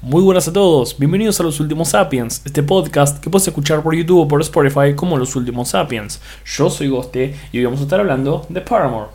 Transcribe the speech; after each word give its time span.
Muy 0.00 0.22
buenas 0.22 0.46
a 0.46 0.52
todos, 0.52 0.96
bienvenidos 0.96 1.40
a 1.40 1.42
Los 1.42 1.58
Últimos 1.58 1.88
Sapiens, 1.88 2.40
este 2.46 2.62
podcast 2.62 3.18
que 3.20 3.28
puedes 3.28 3.48
escuchar 3.48 3.82
por 3.82 3.96
YouTube 3.96 4.20
o 4.20 4.28
por 4.28 4.40
Spotify 4.42 4.94
como 4.94 5.18
Los 5.18 5.34
Últimos 5.34 5.70
Sapiens. 5.70 6.20
Yo 6.46 6.70
soy 6.70 6.86
Goste 6.86 7.34
y 7.50 7.58
hoy 7.58 7.64
vamos 7.64 7.80
a 7.80 7.82
estar 7.82 7.98
hablando 7.98 8.46
de 8.48 8.60
Paramore. 8.60 9.08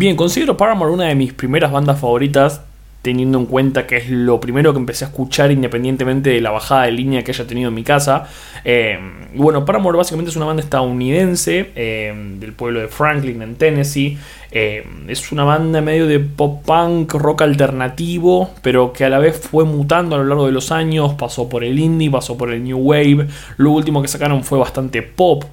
Bien, 0.00 0.16
considero 0.16 0.56
Paramore 0.56 0.92
una 0.92 1.08
de 1.08 1.14
mis 1.14 1.34
primeras 1.34 1.70
bandas 1.70 2.00
favoritas, 2.00 2.62
teniendo 3.02 3.36
en 3.36 3.44
cuenta 3.44 3.86
que 3.86 3.98
es 3.98 4.08
lo 4.08 4.40
primero 4.40 4.72
que 4.72 4.78
empecé 4.78 5.04
a 5.04 5.08
escuchar 5.08 5.52
independientemente 5.52 6.30
de 6.30 6.40
la 6.40 6.50
bajada 6.50 6.84
de 6.84 6.92
línea 6.92 7.22
que 7.22 7.32
haya 7.32 7.46
tenido 7.46 7.68
en 7.68 7.74
mi 7.74 7.84
casa. 7.84 8.26
Eh, 8.64 8.98
bueno, 9.34 9.66
Paramore 9.66 9.98
básicamente 9.98 10.30
es 10.30 10.36
una 10.36 10.46
banda 10.46 10.62
estadounidense 10.62 11.72
eh, 11.76 12.14
del 12.38 12.54
pueblo 12.54 12.80
de 12.80 12.88
Franklin, 12.88 13.42
en 13.42 13.56
Tennessee. 13.56 14.16
Eh, 14.50 14.86
es 15.06 15.32
una 15.32 15.44
banda 15.44 15.82
medio 15.82 16.06
de 16.06 16.18
pop 16.18 16.64
punk, 16.64 17.12
rock 17.12 17.42
alternativo, 17.42 18.52
pero 18.62 18.94
que 18.94 19.04
a 19.04 19.10
la 19.10 19.18
vez 19.18 19.38
fue 19.38 19.66
mutando 19.66 20.16
a 20.16 20.18
lo 20.20 20.24
largo 20.24 20.46
de 20.46 20.52
los 20.52 20.72
años. 20.72 21.12
Pasó 21.12 21.46
por 21.46 21.62
el 21.62 21.78
indie, 21.78 22.10
pasó 22.10 22.38
por 22.38 22.50
el 22.50 22.64
new 22.64 22.78
wave. 22.78 23.26
Lo 23.58 23.72
último 23.72 24.00
que 24.00 24.08
sacaron 24.08 24.44
fue 24.44 24.58
bastante 24.58 25.02
pop. 25.02 25.44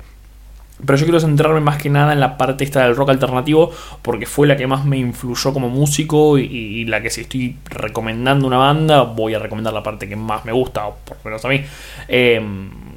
Pero 0.85 0.97
yo 0.97 1.05
quiero 1.05 1.19
centrarme 1.19 1.59
más 1.59 1.81
que 1.81 1.89
nada 1.89 2.13
en 2.13 2.19
la 2.19 2.37
parte 2.37 2.63
esta 2.63 2.83
del 2.83 2.95
rock 2.95 3.09
alternativo 3.09 3.71
porque 4.03 4.27
fue 4.27 4.47
la 4.47 4.55
que 4.55 4.67
más 4.67 4.85
me 4.85 4.97
influyó 4.97 5.51
como 5.51 5.69
músico 5.69 6.37
y, 6.37 6.85
la 6.85 7.01
que 7.01 7.09
si 7.09 7.21
estoy 7.21 7.55
recomendando 7.65 8.45
una 8.45 8.57
banda 8.57 9.01
voy 9.01 9.33
a 9.33 9.39
recomendar 9.39 9.73
la 9.73 9.81
parte 9.81 10.07
que 10.07 10.15
más 10.15 10.45
me 10.45 10.51
gusta, 10.51 10.87
o 10.87 10.95
por 10.95 11.17
lo 11.17 11.23
menos 11.25 11.45
a 11.45 11.49
mí. 11.49 11.61
Eh, 12.07 12.41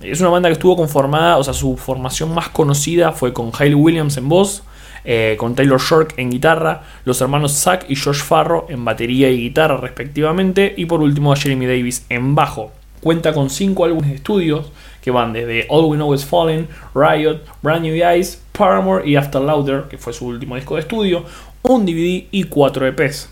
es 0.02 0.20
una 0.20 0.30
banda 0.30 0.48
que 0.48 0.54
estuvo 0.54 0.76
conformada, 0.76 1.38
o 1.38 1.44
sea, 1.44 1.54
su 1.54 1.76
formación 1.76 2.34
más 2.34 2.48
conocida 2.50 3.12
fue 3.12 3.32
con 3.32 3.50
Hayley 3.58 3.74
Williams 3.74 4.16
en 4.16 4.28
voz, 4.28 4.62
eh, 5.04 5.36
con 5.38 5.54
Taylor 5.54 5.80
Shork 5.80 6.14
en 6.18 6.30
guitarra, 6.30 6.82
los 7.04 7.20
hermanos 7.20 7.52
Zack 7.52 7.86
y 7.88 7.96
Josh 7.96 8.22
Farro 8.22 8.66
en 8.68 8.84
batería 8.84 9.30
y 9.30 9.38
guitarra 9.38 9.78
respectivamente, 9.78 10.74
y 10.76 10.86
por 10.86 11.00
último 11.00 11.32
a 11.32 11.36
Jeremy 11.36 11.66
Davis 11.66 12.04
en 12.08 12.34
bajo. 12.34 12.72
Cuenta 13.00 13.32
con 13.32 13.48
5 13.48 13.84
álbumes 13.84 14.10
de 14.10 14.16
estudios 14.16 14.70
que 15.02 15.10
van 15.10 15.32
desde 15.32 15.66
All 15.68 15.86
We 15.86 15.96
Know 15.96 16.14
Is 16.14 16.24
Falling, 16.24 16.68
Riot, 16.94 17.40
Brand 17.62 17.82
New 17.82 17.94
Eyes, 17.94 18.42
Paramore 18.52 19.08
y 19.08 19.16
After 19.16 19.40
Louder, 19.40 19.84
que 19.88 19.98
fue 19.98 20.12
su 20.12 20.26
último 20.26 20.56
disco 20.56 20.74
de 20.74 20.82
estudio, 20.82 21.24
un 21.62 21.86
DVD 21.86 22.26
y 22.30 22.44
4 22.44 22.86
EPs. 22.88 23.28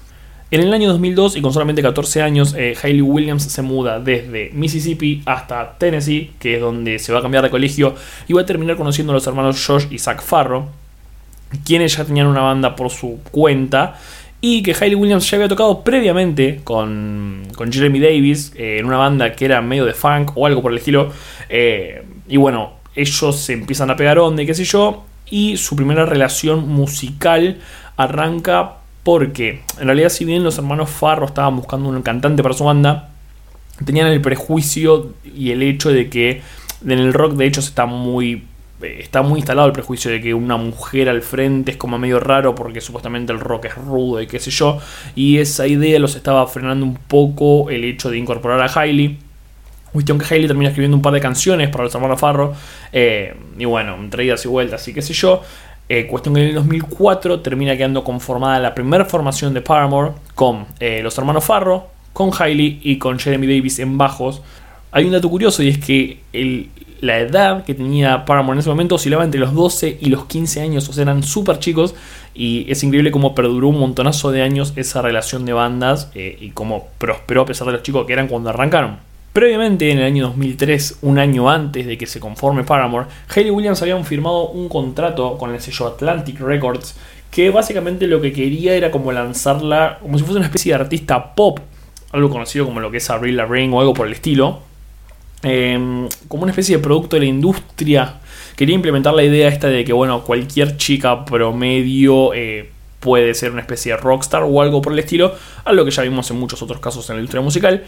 En 0.50 0.62
el 0.62 0.72
año 0.72 0.88
2002 0.88 1.36
y 1.36 1.42
con 1.42 1.52
solamente 1.52 1.82
14 1.82 2.22
años, 2.22 2.54
eh, 2.56 2.74
Hayley 2.82 3.02
Williams 3.02 3.42
se 3.42 3.60
muda 3.60 4.00
desde 4.00 4.50
Mississippi 4.54 5.22
hasta 5.26 5.76
Tennessee, 5.76 6.30
que 6.38 6.54
es 6.54 6.60
donde 6.60 6.98
se 6.98 7.12
va 7.12 7.18
a 7.18 7.22
cambiar 7.22 7.44
de 7.44 7.50
colegio, 7.50 7.94
y 8.26 8.32
va 8.32 8.40
a 8.40 8.46
terminar 8.46 8.76
conociendo 8.76 9.12
a 9.12 9.14
los 9.14 9.26
hermanos 9.26 9.62
Josh 9.66 9.84
y 9.90 9.98
Zach 9.98 10.22
Farro, 10.22 10.68
quienes 11.66 11.96
ya 11.96 12.04
tenían 12.06 12.28
una 12.28 12.40
banda 12.40 12.76
por 12.76 12.88
su 12.88 13.20
cuenta 13.30 13.98
y 14.41 14.62
que 14.62 14.72
Hayley 14.72 14.94
Williams 14.94 15.28
ya 15.28 15.37
había 15.37 15.49
tocado 15.49 15.82
previamente 15.82 16.60
con, 16.62 17.43
Jeremy 17.71 17.99
Davis 17.99 18.53
eh, 18.56 18.78
en 18.78 18.87
una 18.87 18.97
banda 18.97 19.32
que 19.32 19.44
era 19.44 19.60
medio 19.60 19.84
de 19.84 19.94
funk 19.94 20.32
o 20.37 20.47
algo 20.47 20.62
por 20.62 20.72
el 20.72 20.78
estilo. 20.78 21.10
Eh, 21.49 22.04
y 22.28 22.37
bueno, 22.37 22.75
ellos 22.94 23.37
se 23.37 23.53
empiezan 23.53 23.91
a 23.91 23.97
pegar 23.97 24.19
onda 24.19 24.43
y 24.43 24.47
qué 24.47 24.54
sé 24.54 24.65
yo. 24.65 25.04
Y 25.31 25.56
su 25.56 25.77
primera 25.77 26.06
relación 26.06 26.69
musical 26.69 27.59
arranca 27.97 28.77
porque, 29.03 29.62
en 29.78 29.87
realidad, 29.87 30.09
si 30.10 30.25
bien 30.25 30.44
los 30.44 30.59
hermanos 30.59 30.91
Farro 30.91 31.27
estaban 31.27 31.56
buscando 31.56 31.88
un 31.88 32.03
cantante 32.03 32.43
para 32.43 32.54
su 32.54 32.65
banda, 32.65 33.10
tenían 33.84 34.06
el 34.09 34.21
prejuicio 34.21 35.15
y 35.25 35.50
el 35.50 35.62
hecho 35.62 35.91
de 35.91 36.09
que 36.09 36.43
en 36.84 36.91
el 36.93 37.12
rock, 37.12 37.32
de 37.32 37.47
hecho, 37.47 37.60
se 37.60 37.71
está 37.71 37.87
muy 37.87 38.44
está 38.83 39.22
muy 39.22 39.41
instalado 39.41 39.66
el 39.66 39.72
prejuicio 39.72 40.11
de 40.11 40.21
que 40.21 40.34
una 40.34 40.56
mujer 40.56 41.09
al 41.09 41.22
frente 41.22 41.72
es 41.72 41.77
como 41.77 41.99
medio 41.99 42.21
raro 42.21 42.55
porque 42.55 42.81
supuestamente 42.81 43.33
el 43.33 43.41
rock 43.41 43.66
es 43.66 43.75
rudo 43.75 44.21
y 44.21 44.27
qué 44.27 44.39
sé 44.39 44.50
yo. 44.50 44.78
Y 45.15 45.39
esa 45.39 45.66
idea 45.66 45.99
los 45.99 46.15
estaba 46.15 46.47
frenando 46.47 46.87
un 46.87 46.94
poco 46.94 47.71
el 47.71 47.84
hecho 47.84 48.11
de 48.11 48.19
incorporar 48.19 48.61
a 48.61 48.81
Hailey. 48.81 49.19
Cuestión 49.93 50.19
que 50.19 50.33
Hailey 50.33 50.47
termina 50.47 50.71
escribiendo 50.71 50.97
un 50.97 51.03
par 51.03 51.12
de 51.12 51.21
canciones 51.21 51.69
para 51.71 51.84
los 51.84 51.94
hermanos 51.94 52.21
Farro. 52.21 52.55
Eh, 52.93 53.34
y 53.59 53.65
bueno, 53.65 53.97
entre 53.97 54.25
idas 54.25 54.44
y 54.44 54.49
vueltas 54.49 54.87
y 54.87 54.95
qué 54.95 55.03
sé 55.03 55.12
yo. 55.12 55.43
Eh, 55.89 56.06
cuestión 56.06 56.34
que 56.34 56.43
en 56.43 56.49
el 56.49 56.55
2004 56.55 57.41
termina 57.41 57.77
quedando 57.77 58.05
conformada 58.05 58.60
la 58.60 58.75
primera 58.75 59.06
formación 59.06 59.55
de 59.55 59.62
Paramore 59.62 60.12
con 60.34 60.66
los 60.81 61.16
hermanos 61.16 61.45
Farro, 61.45 61.89
con 62.12 62.31
Hailey 62.39 62.81
y 62.83 62.99
con 62.99 63.19
Jeremy 63.19 63.47
Davis 63.47 63.78
en 63.78 63.97
bajos. 63.97 64.43
Hay 64.91 65.04
un 65.04 65.12
dato 65.12 65.28
curioso 65.28 65.62
y 65.62 65.68
es 65.68 65.78
que 65.78 66.18
la 67.01 67.18
edad 67.18 67.65
que 67.65 67.74
tenía 67.74 68.24
Paramore 68.24 68.57
en 68.57 68.60
ese 68.60 68.68
momento 68.68 68.97
oscilaba 68.97 69.24
entre 69.24 69.41
los 69.41 69.54
12 69.54 69.98
y 70.01 70.07
los 70.07 70.27
15 70.27 70.60
años, 70.60 70.89
o 70.89 70.92
sea, 70.92 71.03
eran 71.03 71.22
súper 71.22 71.59
chicos 71.59 71.95
y 72.34 72.66
es 72.71 72.83
increíble 72.83 73.10
cómo 73.10 73.34
perduró 73.34 73.68
un 73.68 73.78
montonazo 73.78 74.30
de 74.30 74.42
años 74.42 74.72
esa 74.77 75.03
relación 75.03 75.45
de 75.45 75.53
bandas 75.53 76.10
eh, 76.15 76.36
y 76.41 76.51
cómo 76.51 76.89
prosperó 76.98 77.42
a 77.42 77.47
pesar 77.47 77.66
de 77.66 77.74
los 77.74 77.83
chicos 77.83 78.07
que 78.07 78.12
eran 78.12 78.28
cuando 78.28 78.51
arrancaron. 78.51 78.98
Previamente, 79.33 79.91
en 79.91 79.98
el 79.98 80.04
año 80.04 80.24
2003, 80.28 80.98
un 81.03 81.18
año 81.18 81.48
antes 81.48 81.86
de 81.86 81.97
que 81.97 82.07
se 82.07 82.18
conforme 82.18 82.65
Paramore, 82.65 83.07
Hayley 83.28 83.51
Williams 83.51 83.80
habían 83.83 84.04
firmado 84.04 84.48
un 84.48 84.68
contrato 84.68 85.36
con 85.39 85.54
el 85.54 85.60
sello 85.60 85.86
Atlantic 85.86 86.41
Records 86.41 86.97
que 87.30 87.51
básicamente 87.51 88.07
lo 88.07 88.21
que 88.21 88.33
quería 88.33 88.74
era 88.74 88.91
como 88.91 89.12
lanzarla 89.12 89.98
como 90.01 90.16
si 90.18 90.24
fuese 90.24 90.39
una 90.39 90.47
especie 90.47 90.72
de 90.72 90.80
artista 90.80 91.34
pop, 91.34 91.60
algo 92.10 92.30
conocido 92.30 92.65
como 92.65 92.80
lo 92.80 92.91
que 92.91 92.97
es 92.97 93.10
Avril 93.10 93.36
Lavigne 93.36 93.74
o 93.74 93.80
algo 93.80 93.95
por 93.95 94.07
el 94.07 94.15
estilo, 94.15 94.60
Em, 95.42 96.08
como 96.26 96.42
una 96.42 96.50
especie 96.50 96.76
de 96.76 96.82
producto 96.82 97.16
de 97.16 97.20
la 97.20 97.26
industria. 97.26 98.14
Quería 98.56 98.74
implementar 98.74 99.14
la 99.14 99.22
idea 99.22 99.48
esta 99.48 99.68
de 99.68 99.84
que, 99.84 99.92
bueno, 99.92 100.24
cualquier 100.24 100.76
chica 100.76 101.24
promedio 101.24 102.34
eh, 102.34 102.70
puede 102.98 103.34
ser 103.34 103.52
una 103.52 103.60
especie 103.60 103.92
de 103.92 103.98
rockstar 103.98 104.42
o 104.42 104.60
algo 104.60 104.82
por 104.82 104.92
el 104.92 104.98
estilo, 104.98 105.34
algo 105.64 105.84
que 105.84 105.92
ya 105.92 106.02
vimos 106.02 106.28
en 106.30 106.40
muchos 106.40 106.60
otros 106.62 106.80
casos 106.80 107.08
en 107.10 107.16
la 107.16 107.20
industria 107.20 107.42
musical. 107.42 107.84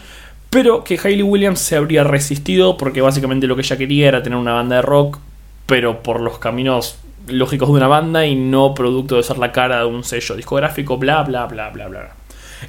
pero 0.49 0.83
que 0.83 0.99
Hayley 1.01 1.23
Williams 1.23 1.59
se 1.59 1.77
habría 1.77 2.03
resistido 2.03 2.75
porque 2.75 2.99
básicamente 3.01 3.47
lo 3.47 3.55
que 3.55 3.61
ella 3.61 3.77
quería 3.77 4.09
era 4.09 4.23
tener 4.23 4.37
una 4.37 4.53
banda 4.53 4.77
de 4.77 4.81
rock, 4.81 5.19
pero 5.65 6.03
por 6.03 6.19
los 6.19 6.39
caminos 6.39 6.97
lógicos 7.27 7.69
de 7.69 7.75
una 7.75 7.87
banda 7.87 8.25
y 8.25 8.35
no 8.35 8.73
producto 8.73 9.15
de 9.15 9.23
ser 9.23 9.37
la 9.37 9.51
cara 9.53 9.79
de 9.79 9.85
un 9.85 10.03
sello 10.03 10.35
discográfico, 10.35 10.97
bla, 10.97 11.23
bla, 11.23 11.45
bla, 11.45 11.69
bla, 11.69 11.87
bla. 11.87 12.15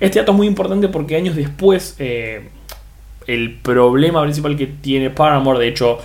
Este 0.01 0.21
dato 0.21 0.33
es 0.33 0.39
muy 0.39 0.47
importante 0.47 0.89
porque 0.89 1.17
años 1.17 1.35
después 1.35 1.97
eh, 1.99 2.49
el 3.27 3.53
problema 3.53 4.23
principal 4.23 4.57
que 4.57 4.67
tiene 4.67 5.11
Paramore, 5.11 5.59
de 5.59 5.69
hecho, 5.69 5.99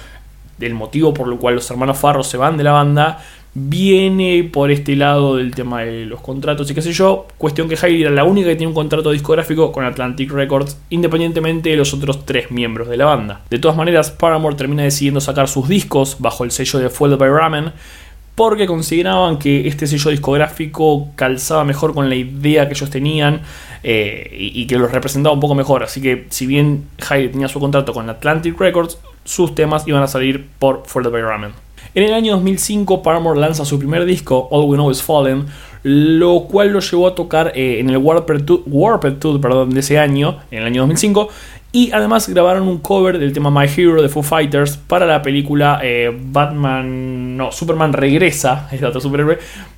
el 0.59 0.73
motivo 0.73 1.13
por 1.13 1.31
el 1.31 1.37
cual 1.37 1.55
los 1.55 1.69
hermanos 1.69 1.97
Farro 1.97 2.23
se 2.23 2.37
van 2.37 2.57
de 2.57 2.63
la 2.63 2.71
banda, 2.71 3.19
viene 3.59 4.47
por 4.53 4.69
este 4.69 4.95
lado 4.95 5.37
del 5.37 5.55
tema 5.55 5.81
de 5.81 6.05
los 6.05 6.21
contratos 6.21 6.69
y 6.69 6.75
qué 6.75 6.81
sé 6.83 6.93
yo. 6.93 7.25
Cuestión 7.39 7.67
que 7.67 7.75
Hailey 7.81 8.03
era 8.03 8.11
la 8.11 8.23
única 8.23 8.49
que 8.49 8.55
tiene 8.55 8.67
un 8.69 8.75
contrato 8.75 9.11
discográfico 9.11 9.71
con 9.71 9.83
Atlantic 9.83 10.31
Records, 10.31 10.79
independientemente 10.91 11.71
de 11.71 11.75
los 11.75 11.91
otros 11.93 12.23
tres 12.23 12.51
miembros 12.51 12.87
de 12.87 12.97
la 12.97 13.05
banda. 13.05 13.41
De 13.49 13.57
todas 13.57 13.75
maneras, 13.75 14.11
Paramore 14.11 14.55
termina 14.55 14.83
decidiendo 14.83 15.21
sacar 15.21 15.47
sus 15.47 15.67
discos 15.67 16.17
bajo 16.19 16.43
el 16.43 16.51
sello 16.51 16.77
de 16.77 16.89
Fueled 16.89 17.17
by 17.17 17.29
Ramen, 17.29 17.71
porque 18.37 18.67
consideraban 18.67 19.39
que 19.39 19.67
este 19.67 19.87
sello 19.87 20.11
discográfico 20.11 21.09
calzaba 21.15 21.63
mejor 21.63 21.95
con 21.95 22.07
la 22.07 22.13
idea 22.13 22.67
que 22.67 22.75
ellos 22.75 22.91
tenían 22.91 23.41
eh, 23.81 24.29
y, 24.31 24.67
que 24.67 24.77
los 24.77 24.91
representaba 24.91 25.33
un 25.33 25.39
poco 25.39 25.55
mejor. 25.55 25.81
Así 25.81 26.03
que, 26.03 26.27
si 26.29 26.45
bien 26.45 26.85
Hailey 27.09 27.29
tenía 27.29 27.47
su 27.47 27.59
contrato 27.59 27.93
con 27.93 28.07
Atlantic 28.07 28.59
Records, 28.59 28.99
sus 29.23 29.55
temas 29.55 29.87
iban 29.87 30.03
a 30.03 30.07
salir 30.07 30.45
por 30.59 30.83
Fueled 30.85 31.11
by 31.11 31.23
Ramen. 31.23 31.51
En 31.95 32.03
el 32.03 32.13
año 32.13 32.33
2005, 32.33 33.01
Paramore 33.01 33.39
lanza 33.39 33.65
su 33.65 33.79
primer 33.79 34.05
disco, 34.05 34.47
All 34.51 34.69
We 34.69 34.77
Know 34.77 34.91
Is 34.91 35.01
Fallen, 35.01 35.47
lo 35.81 36.41
cual 36.41 36.69
lo 36.69 36.79
llevó 36.79 37.07
a 37.07 37.15
tocar 37.15 37.53
eh, 37.55 37.79
en 37.79 37.89
el 37.89 37.97
Warped 37.97 38.43
Tour, 38.45 39.41
perdón, 39.41 39.71
de 39.71 39.79
ese 39.79 39.97
año, 39.97 40.37
en 40.51 40.59
el 40.59 40.65
año 40.65 40.81
2005, 40.81 41.29
y 41.77 41.91
además 41.91 42.27
grabaron 42.27 42.67
un 42.67 42.79
cover 42.79 43.19
del 43.19 43.33
tema 43.33 43.51
My 43.51 43.67
Hero 43.67 44.01
de 44.01 44.09
Foo 44.09 44.23
Fighters 44.23 44.77
para 44.77 45.05
la 45.05 45.21
película 45.21 45.79
eh, 45.83 46.11
Batman, 46.11 47.37
no, 47.37 47.51
Superman 47.51 47.93
Regresa, 47.93 48.67
es 48.71 48.81
otro 48.81 48.99
superhéroe, 48.99 49.37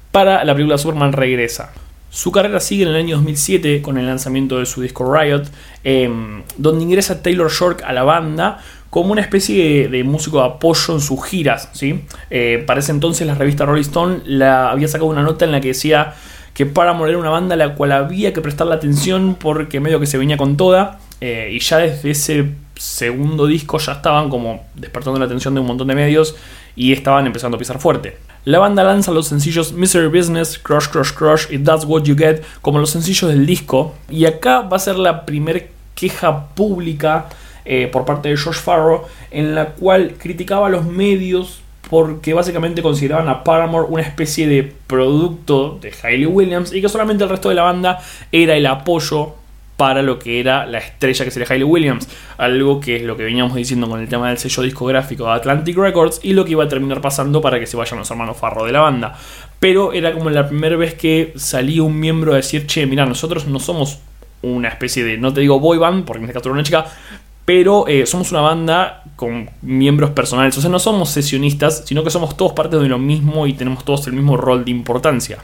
para 0.09 0.45
la 0.45 0.53
película 0.53 0.77
Superman 0.77 1.11
Regresa. 1.11 1.73
Su 2.09 2.31
carrera 2.31 2.61
sigue 2.61 2.83
en 2.83 2.89
el 2.89 2.95
año 2.95 3.17
2007 3.17 3.81
con 3.81 3.97
el 3.97 4.05
lanzamiento 4.05 4.59
de 4.59 4.65
su 4.65 4.81
disco 4.81 5.13
Riot, 5.13 5.43
em, 5.83 6.41
donde 6.55 6.85
ingresa 6.85 7.21
Taylor 7.21 7.51
Shork 7.51 7.83
a 7.83 7.91
la 7.91 8.03
banda 8.03 8.59
como 8.89 9.11
una 9.11 9.19
especie 9.19 9.89
de, 9.89 10.03
músico 10.05 10.39
de 10.39 10.45
apoyo 10.45 10.93
en 10.93 11.01
sus 11.01 11.21
giras. 11.25 11.67
¿sí? 11.73 12.05
Eh, 12.29 12.63
para 12.65 12.79
ese 12.79 12.93
entonces 12.93 13.27
la 13.27 13.35
revista 13.35 13.65
Rolling 13.65 13.81
Stone 13.81 14.21
la, 14.23 14.71
había 14.71 14.87
sacado 14.87 15.09
una 15.09 15.21
nota 15.21 15.43
en 15.43 15.51
la 15.51 15.59
que 15.59 15.67
decía 15.67 16.13
que 16.53 16.65
Paramore 16.65 17.11
era 17.11 17.19
una 17.19 17.29
banda 17.29 17.55
a 17.55 17.57
la 17.57 17.75
cual 17.75 17.91
había 17.91 18.31
que 18.31 18.39
prestarle 18.39 18.75
atención 18.75 19.35
porque 19.37 19.81
medio 19.81 19.99
que 19.99 20.05
se 20.05 20.17
venía 20.17 20.37
con 20.37 20.55
toda 20.55 20.99
eh, 21.21 21.49
y 21.51 21.59
ya 21.59 21.77
desde 21.77 22.11
ese 22.11 22.45
segundo 22.75 23.45
disco 23.45 23.77
ya 23.77 23.93
estaban 23.93 24.29
como 24.29 24.65
despertando 24.75 25.19
la 25.19 25.25
atención 25.25 25.53
de 25.53 25.59
un 25.59 25.67
montón 25.67 25.87
de 25.87 25.95
medios 25.95 26.35
y 26.75 26.93
estaban 26.93 27.27
empezando 27.27 27.57
a 27.57 27.59
pisar 27.59 27.79
fuerte. 27.79 28.17
La 28.45 28.59
banda 28.59 28.83
lanza 28.83 29.11
los 29.11 29.27
sencillos 29.27 29.73
Misery 29.73 30.07
Business, 30.07 30.57
Crush 30.57 30.87
Crush 30.87 31.11
Crush 31.11 31.45
y 31.51 31.59
That's 31.59 31.83
What 31.85 32.03
You 32.03 32.15
Get 32.15 32.41
como 32.61 32.79
los 32.79 32.89
sencillos 32.89 33.29
del 33.29 33.45
disco 33.45 33.95
y 34.09 34.25
acá 34.25 34.61
va 34.61 34.77
a 34.77 34.79
ser 34.79 34.95
la 34.95 35.25
primera 35.25 35.59
queja 35.93 36.47
pública 36.47 37.27
eh, 37.65 37.89
por 37.91 38.05
parte 38.05 38.29
de 38.29 38.37
George 38.37 38.61
Farrow, 38.61 39.03
en 39.29 39.53
la 39.53 39.67
cual 39.73 40.15
criticaba 40.17 40.67
a 40.67 40.69
los 40.69 40.85
medios 40.85 41.61
porque 41.89 42.33
básicamente 42.33 42.81
consideraban 42.81 43.27
a 43.27 43.43
Paramore 43.43 43.87
una 43.89 44.03
especie 44.03 44.47
de 44.47 44.73
producto 44.87 45.77
de 45.81 45.91
Hayley 46.01 46.25
Williams 46.25 46.71
y 46.73 46.81
que 46.81 46.87
solamente 46.87 47.23
el 47.23 47.29
resto 47.29 47.49
de 47.49 47.55
la 47.55 47.63
banda 47.63 47.99
era 48.31 48.55
el 48.55 48.65
apoyo 48.65 49.35
para 49.79 50.01
lo 50.01 50.19
que 50.19 50.41
era 50.41 50.65
la 50.65 50.79
estrella 50.79 51.23
que 51.23 51.31
sería 51.31 51.47
Hayley 51.49 51.63
Williams, 51.63 52.09
algo 52.37 52.81
que 52.81 52.97
es 52.97 53.03
lo 53.03 53.15
que 53.15 53.23
veníamos 53.23 53.55
diciendo 53.55 53.87
con 53.87 54.01
el 54.01 54.09
tema 54.09 54.27
del 54.27 54.37
sello 54.37 54.63
discográfico 54.63 55.23
de 55.23 55.31
Atlantic 55.31 55.77
Records 55.77 56.19
y 56.21 56.33
lo 56.33 56.43
que 56.43 56.51
iba 56.51 56.65
a 56.65 56.67
terminar 56.67 56.99
pasando 56.99 57.39
para 57.39 57.61
que 57.61 57.65
se 57.65 57.77
vayan 57.77 57.97
los 57.97 58.11
hermanos 58.11 58.35
Farro 58.35 58.65
de 58.65 58.73
la 58.73 58.81
banda. 58.81 59.17
Pero 59.61 59.93
era 59.93 60.11
como 60.11 60.31
la 60.31 60.49
primera 60.49 60.75
vez 60.75 60.95
que 60.95 61.31
salía 61.37 61.81
un 61.81 61.97
miembro 61.97 62.33
a 62.33 62.35
decir, 62.35 62.67
che, 62.67 62.85
mira, 62.87 63.05
nosotros 63.05 63.47
no 63.47 63.57
somos 63.61 63.99
una 64.41 64.67
especie 64.67 65.05
de, 65.05 65.17
no 65.17 65.31
te 65.31 65.39
digo 65.39 65.61
boy 65.61 65.77
band, 65.77 66.03
porque 66.03 66.23
en 66.23 66.25
este 66.25 66.33
caso 66.33 66.49
era 66.49 66.55
una 66.55 66.63
chica, 66.63 66.85
pero 67.45 67.87
eh, 67.87 68.05
somos 68.05 68.33
una 68.33 68.41
banda 68.41 69.03
con 69.15 69.49
miembros 69.61 70.09
personales, 70.09 70.57
o 70.57 70.61
sea, 70.61 70.69
no 70.69 70.79
somos 70.79 71.09
sesionistas, 71.09 71.83
sino 71.85 72.03
que 72.03 72.09
somos 72.09 72.35
todos 72.35 72.51
parte 72.51 72.77
de 72.77 72.89
lo 72.89 72.99
mismo 72.99 73.47
y 73.47 73.53
tenemos 73.53 73.85
todos 73.85 74.05
el 74.07 74.13
mismo 74.13 74.35
rol 74.35 74.65
de 74.65 74.71
importancia. 74.71 75.37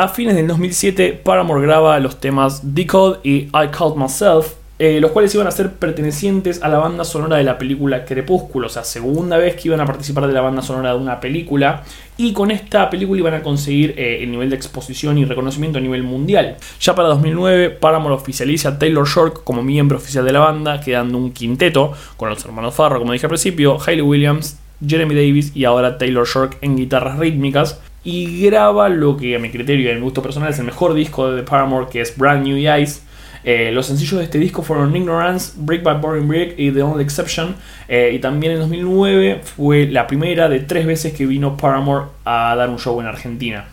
A 0.00 0.08
fines 0.08 0.34
del 0.34 0.46
2007, 0.46 1.20
Paramore 1.22 1.60
graba 1.60 2.00
los 2.00 2.20
temas 2.20 2.74
Decode 2.74 3.18
y 3.22 3.48
I 3.52 3.68
Called 3.70 3.96
Myself, 3.96 4.54
eh, 4.78 4.98
los 4.98 5.10
cuales 5.10 5.34
iban 5.34 5.46
a 5.46 5.50
ser 5.50 5.74
pertenecientes 5.74 6.62
a 6.62 6.68
la 6.68 6.78
banda 6.78 7.04
sonora 7.04 7.36
de 7.36 7.44
la 7.44 7.58
película 7.58 8.06
Crepúsculo, 8.06 8.68
o 8.68 8.70
sea, 8.70 8.82
segunda 8.82 9.36
vez 9.36 9.56
que 9.56 9.68
iban 9.68 9.78
a 9.82 9.84
participar 9.84 10.26
de 10.26 10.32
la 10.32 10.40
banda 10.40 10.62
sonora 10.62 10.94
de 10.94 10.98
una 10.98 11.20
película, 11.20 11.82
y 12.16 12.32
con 12.32 12.50
esta 12.50 12.88
película 12.88 13.20
iban 13.20 13.34
a 13.34 13.42
conseguir 13.42 13.92
eh, 13.98 14.22
el 14.22 14.30
nivel 14.30 14.48
de 14.48 14.56
exposición 14.56 15.18
y 15.18 15.26
reconocimiento 15.26 15.76
a 15.76 15.82
nivel 15.82 16.02
mundial. 16.02 16.56
Ya 16.80 16.94
para 16.94 17.08
2009, 17.08 17.68
Paramore 17.68 18.14
oficializa 18.14 18.70
a 18.70 18.78
Taylor 18.78 19.06
Shork 19.06 19.44
como 19.44 19.62
miembro 19.62 19.98
oficial 19.98 20.24
de 20.24 20.32
la 20.32 20.40
banda, 20.40 20.80
quedando 20.80 21.18
un 21.18 21.30
quinteto 21.30 21.92
con 22.16 22.30
los 22.30 22.42
hermanos 22.42 22.74
Farro, 22.74 23.00
como 23.00 23.12
dije 23.12 23.26
al 23.26 23.30
principio, 23.32 23.76
Hayley 23.86 24.00
Williams, 24.00 24.56
Jeremy 24.82 25.14
Davis 25.14 25.54
y 25.54 25.66
ahora 25.66 25.98
Taylor 25.98 26.26
Shork 26.26 26.56
en 26.62 26.78
guitarras 26.78 27.18
rítmicas 27.18 27.78
y 28.04 28.44
graba 28.44 28.88
lo 28.88 29.16
que 29.16 29.36
a 29.36 29.38
mi 29.38 29.50
criterio 29.50 29.88
y 29.88 29.92
a 29.92 29.94
mi 29.94 30.00
gusto 30.00 30.22
personal 30.22 30.50
es 30.50 30.58
el 30.58 30.64
mejor 30.64 30.94
disco 30.94 31.30
de 31.30 31.42
Paramore 31.42 31.86
que 31.90 32.00
es 32.00 32.16
Brand 32.16 32.46
New 32.46 32.56
Eyes 32.56 33.02
eh, 33.42 33.70
los 33.72 33.86
sencillos 33.86 34.18
de 34.18 34.24
este 34.24 34.38
disco 34.38 34.62
fueron 34.62 34.94
Ignorance, 34.94 35.54
Break 35.56 35.82
by 35.82 36.00
Boring 36.00 36.28
Break 36.28 36.58
y 36.58 36.70
The 36.70 36.82
Only 36.82 37.02
Exception. 37.02 37.56
Eh, 37.88 38.12
y 38.14 38.18
también 38.18 38.52
en 38.52 38.58
2009 38.60 39.40
fue 39.42 39.86
la 39.86 40.06
primera 40.06 40.48
de 40.48 40.60
tres 40.60 40.86
veces 40.86 41.14
que 41.14 41.26
vino 41.26 41.56
Paramore 41.56 42.06
a 42.24 42.54
dar 42.56 42.68
un 42.68 42.78
show 42.78 43.00
en 43.00 43.06
Argentina. 43.06 43.66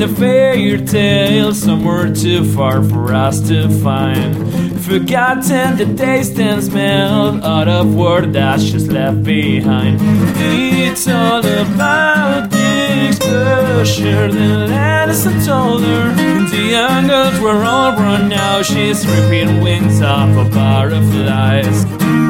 A 0.00 0.08
fairy 0.08 0.82
tale 0.86 1.52
somewhere 1.52 2.14
too 2.14 2.44
far 2.54 2.82
for 2.82 3.12
us 3.12 3.40
to 3.48 3.68
find. 3.80 4.34
Forgotten 4.80 5.76
the 5.76 5.94
taste 5.96 6.38
and 6.38 6.62
smell 6.62 7.44
out 7.44 7.68
of 7.68 7.94
what 7.94 8.32
that's 8.32 8.64
just 8.64 8.88
left 8.88 9.22
behind. 9.22 9.98
It's 10.36 11.06
all 11.06 11.40
about 11.40 12.50
the 12.50 13.08
exposure 13.08 14.32
the 14.32 14.72
Addison 14.72 15.44
told 15.44 15.82
her. 15.82 16.14
The 16.50 17.06
girls 17.06 17.40
were 17.40 17.62
all 17.64 17.92
run 17.92 18.28
now. 18.28 18.62
She's 18.62 19.06
ripping 19.06 19.60
wings 19.60 20.00
off 20.00 20.34
of 20.36 20.52
butterflies. 20.52 21.84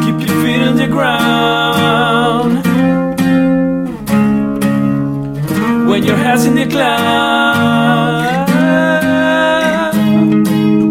Keep 0.05 0.27
your 0.27 0.43
feet 0.43 0.63
on 0.63 0.77
the 0.77 0.89
ground. 0.89 2.70
When 5.91 6.05
your 6.05 6.17
head's 6.17 6.45
in 6.45 6.55
the 6.55 6.67
clouds. 6.67 8.51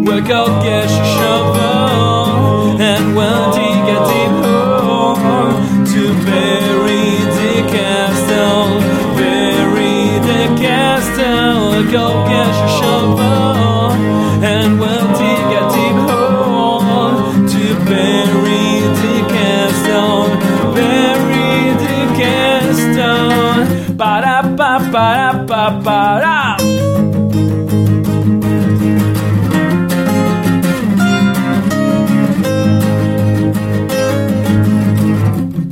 Well, 0.06 0.20
go 0.20 0.62
get 0.62 0.90
your 0.90 1.08
shovel 1.16 2.78
and 2.78 3.16
we'll 3.16 3.50
dig 3.52 3.84
a 3.96 4.00
deep 4.10 4.34
hole 4.84 5.16
to 5.92 6.02
bury 6.26 7.06
the 7.38 7.54
castle. 7.74 8.80
Bury 9.16 10.18
the 10.30 10.42
castle. 10.60 11.82
Go 11.90 12.04
get 12.28 12.52
your 12.60 12.68
shovel 12.78 13.49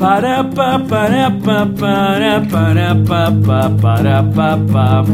para 0.09 0.43
pa 0.43 0.79
para 0.88 1.29
pa 1.45 1.69
para 1.81 2.41
para 2.41 2.97
pa 3.09 3.29
pa 3.29 3.69
para 3.77 4.25
pa 4.25 4.57
pa 4.73 5.05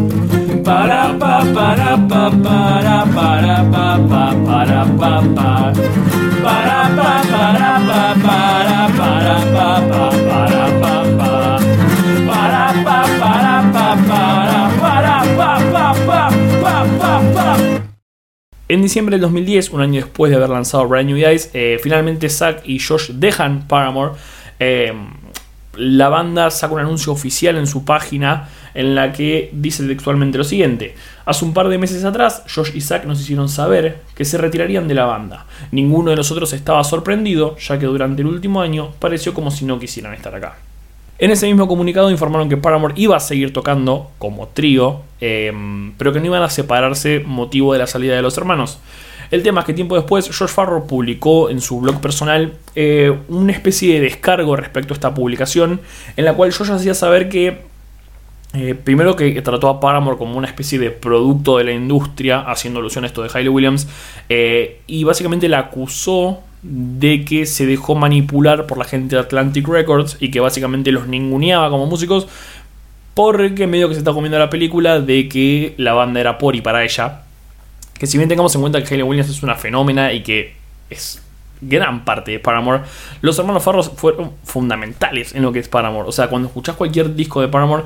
para 0.62 1.02
pa 1.18 1.34
para 1.50 1.98
pa 2.10 2.22
para 2.44 2.98
para 3.10 3.56
pa 3.74 3.86
pa 4.10 4.24
para 4.46 4.82
pa 4.94 5.12
pa 5.34 5.74
para 6.44 6.80
pa 6.94 7.10
para 7.26 7.72
pa 7.90 8.06
para 8.22 8.82
para 8.94 9.34
pa 9.50 9.70
pa 9.90 10.06
para 10.30 10.64
pa 10.78 10.94
pa 11.18 11.34
para 12.30 12.66
pa 12.86 12.98
para 13.18 13.56
pa 13.74 13.88
para 13.98 14.62
para 14.78 15.16
pa 15.34 15.50
pa 15.74 15.90
pa 16.06 16.22
pa 16.62 16.76
pa 17.00 17.12
pa 17.34 17.84
en 18.66 18.80
diciembre 18.80 19.14
del 19.14 19.20
2010, 19.20 19.70
un 19.70 19.82
año 19.82 20.00
después 20.00 20.30
de 20.30 20.36
haber 20.36 20.48
lanzado 20.48 20.88
Brand 20.88 21.06
New 21.06 21.18
Eyes, 21.18 21.50
eh, 21.52 21.78
finalmente 21.82 22.30
Zack 22.30 22.62
y 22.64 22.78
Josh 22.78 23.10
dejan 23.10 23.68
Paramore 23.68 24.12
eh, 24.58 24.92
la 25.76 26.08
banda 26.08 26.50
saca 26.50 26.74
un 26.74 26.80
anuncio 26.80 27.12
oficial 27.12 27.56
en 27.56 27.66
su 27.66 27.84
página 27.84 28.48
en 28.74 28.94
la 28.94 29.12
que 29.12 29.50
dice 29.52 29.86
textualmente 29.86 30.38
lo 30.38 30.44
siguiente. 30.44 30.94
Hace 31.24 31.44
un 31.44 31.54
par 31.54 31.68
de 31.68 31.78
meses 31.78 32.04
atrás, 32.04 32.42
Josh 32.52 32.70
y 32.74 32.80
Zack 32.80 33.04
nos 33.06 33.20
hicieron 33.20 33.48
saber 33.48 34.02
que 34.14 34.24
se 34.24 34.38
retirarían 34.38 34.88
de 34.88 34.94
la 34.94 35.06
banda. 35.06 35.46
Ninguno 35.70 36.10
de 36.10 36.16
nosotros 36.16 36.52
estaba 36.52 36.82
sorprendido, 36.84 37.56
ya 37.58 37.78
que 37.78 37.86
durante 37.86 38.22
el 38.22 38.28
último 38.28 38.60
año 38.60 38.92
pareció 38.98 39.32
como 39.32 39.50
si 39.50 39.64
no 39.64 39.78
quisieran 39.78 40.14
estar 40.14 40.34
acá. 40.34 40.56
En 41.18 41.30
ese 41.30 41.46
mismo 41.46 41.68
comunicado 41.68 42.10
informaron 42.10 42.48
que 42.48 42.56
Paramore 42.56 42.94
iba 42.96 43.16
a 43.16 43.20
seguir 43.20 43.52
tocando 43.52 44.10
como 44.18 44.48
trío, 44.48 45.02
em, 45.20 45.92
pero 45.96 46.12
que 46.12 46.18
no 46.18 46.26
iban 46.26 46.42
a 46.42 46.50
separarse 46.50 47.20
motivo 47.24 47.72
de 47.72 47.78
la 47.78 47.86
salida 47.86 48.16
de 48.16 48.22
los 48.22 48.36
hermanos. 48.36 48.78
El 49.30 49.42
tema 49.42 49.60
es 49.60 49.66
que 49.66 49.72
tiempo 49.72 49.96
después 49.96 50.26
George 50.26 50.54
Farrow 50.54 50.86
publicó 50.86 51.50
en 51.50 51.60
su 51.60 51.80
blog 51.80 52.00
personal 52.00 52.54
eh, 52.74 53.16
una 53.28 53.52
especie 53.52 53.94
de 53.94 54.00
descargo 54.00 54.56
respecto 54.56 54.92
a 54.92 54.96
esta 54.96 55.14
publicación, 55.14 55.80
en 56.16 56.24
la 56.24 56.34
cual 56.34 56.52
George 56.52 56.72
hacía 56.72 56.94
saber 56.94 57.28
que 57.28 57.62
eh, 58.54 58.76
primero 58.76 59.16
que 59.16 59.42
trató 59.42 59.68
a 59.68 59.80
Paramore 59.80 60.16
como 60.16 60.38
una 60.38 60.46
especie 60.46 60.78
de 60.78 60.92
producto 60.92 61.58
de 61.58 61.64
la 61.64 61.72
industria, 61.72 62.40
haciendo 62.40 62.78
alusión 62.78 63.02
a 63.02 63.08
esto 63.08 63.22
de 63.22 63.30
Hayley 63.32 63.48
Williams, 63.48 63.88
eh, 64.28 64.80
y 64.86 65.02
básicamente 65.02 65.48
la 65.48 65.58
acusó 65.58 66.40
de 66.62 67.24
que 67.24 67.46
se 67.46 67.66
dejó 67.66 67.96
manipular 67.96 68.66
por 68.66 68.78
la 68.78 68.84
gente 68.84 69.16
de 69.16 69.22
Atlantic 69.22 69.66
Records 69.66 70.16
y 70.20 70.30
que 70.30 70.38
básicamente 70.38 70.92
los 70.92 71.08
ninguneaba 71.08 71.68
como 71.68 71.86
músicos 71.86 72.28
porque 73.12 73.66
medio 73.66 73.88
que 73.88 73.94
se 73.94 74.00
está 74.00 74.12
comiendo 74.12 74.38
la 74.38 74.50
película 74.50 75.00
de 75.00 75.28
que 75.28 75.74
la 75.76 75.92
banda 75.92 76.20
era 76.20 76.38
por 76.38 76.56
y 76.56 76.60
para 76.60 76.84
ella. 76.84 77.23
Que 77.94 78.06
si 78.06 78.18
bien 78.18 78.28
tengamos 78.28 78.54
en 78.54 78.60
cuenta 78.60 78.82
que 78.82 78.88
Hayley 78.88 79.02
Williams 79.02 79.30
es 79.30 79.42
una 79.42 79.54
fenómena 79.54 80.12
y 80.12 80.22
que 80.22 80.56
es 80.90 81.22
gran 81.60 82.04
parte 82.04 82.32
de 82.32 82.38
Paramore, 82.40 82.82
los 83.20 83.38
hermanos 83.38 83.62
Farros 83.62 83.90
fueron 83.96 84.32
fundamentales 84.44 85.34
en 85.34 85.42
lo 85.42 85.52
que 85.52 85.60
es 85.60 85.68
Paramore. 85.68 86.08
O 86.08 86.12
sea, 86.12 86.28
cuando 86.28 86.48
escuchas 86.48 86.76
cualquier 86.76 87.14
disco 87.14 87.40
de 87.40 87.48
Paramore, 87.48 87.84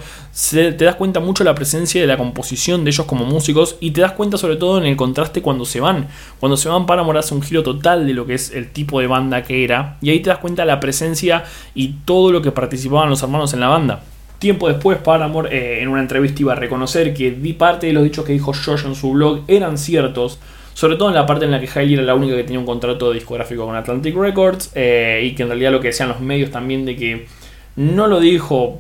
te 0.51 0.73
das 0.73 0.97
cuenta 0.97 1.21
mucho 1.21 1.45
de 1.45 1.51
la 1.51 1.55
presencia 1.55 2.01
de 2.01 2.07
la 2.07 2.17
composición 2.17 2.85
de 2.85 2.91
ellos 2.91 3.07
como 3.07 3.25
músicos 3.25 3.77
y 3.81 3.91
te 3.91 4.01
das 4.01 4.13
cuenta 4.13 4.39
sobre 4.39 4.57
todo 4.57 4.79
en 4.79 4.87
el 4.87 4.97
contraste 4.97 5.43
cuando 5.43 5.65
se 5.65 5.81
van. 5.81 6.09
Cuando 6.41 6.57
se 6.57 6.69
van, 6.69 6.87
Paramore 6.87 7.19
hace 7.19 7.35
un 7.35 7.43
giro 7.43 7.63
total 7.63 8.07
de 8.07 8.15
lo 8.15 8.27
que 8.27 8.35
es 8.35 8.51
el 8.53 8.71
tipo 8.71 9.01
de 9.01 9.07
banda 9.07 9.43
que 9.43 9.65
era 9.65 9.99
y 10.01 10.11
ahí 10.11 10.21
te 10.21 10.31
das 10.31 10.39
cuenta 10.39 10.63
de 10.63 10.67
la 10.67 10.81
presencia 10.81 11.45
y 11.75 11.95
todo 12.05 12.33
lo 12.33 12.43
que 12.43 12.53
participaban 12.53 13.11
los 13.11 13.23
hermanos 13.23 13.53
en 13.55 13.61
la 13.61 13.69
banda. 13.69 14.03
Tiempo 14.39 14.69
después, 14.69 14.99
Paramore 14.99 15.51
eh, 15.51 15.83
en 15.83 15.89
una 15.89 16.01
entrevista 16.01 16.43
iba 16.43 16.53
a 16.53 16.57
reconocer 16.57 17.13
que 17.13 17.33
parte 17.59 17.89
de 17.89 17.93
los 17.93 18.05
dichos 18.05 18.25
que 18.25 18.33
dijo 18.33 18.53
Josh 18.53 18.85
en 18.87 18.95
su 18.95 19.13
blog 19.13 19.43
eran 19.49 19.79
ciertos 19.79 20.39
sobre 20.79 20.95
todo 20.95 21.09
en 21.09 21.17
la 21.17 21.27
parte 21.27 21.45
en 21.45 21.51
la 21.51 21.59
que 21.59 21.69
Hailey 21.69 21.95
era 21.95 22.05
la 22.05 22.15
única 22.15 22.37
que 22.37 22.45
tenía 22.45 22.61
un 22.61 22.65
contrato 22.65 23.11
discográfico 23.11 23.67
con 23.67 23.75
Atlantic 23.75 24.15
Records. 24.15 24.71
Eh, 24.77 25.23
y 25.25 25.35
que 25.35 25.43
en 25.43 25.49
realidad 25.49 25.73
lo 25.73 25.81
que 25.81 25.89
decían 25.89 26.09
los 26.09 26.21
medios 26.21 26.53
también 26.53 26.85
de 26.87 26.95
que 26.95 27.27
no 27.75 28.07
lo 28.07 28.21
dijo 28.21 28.79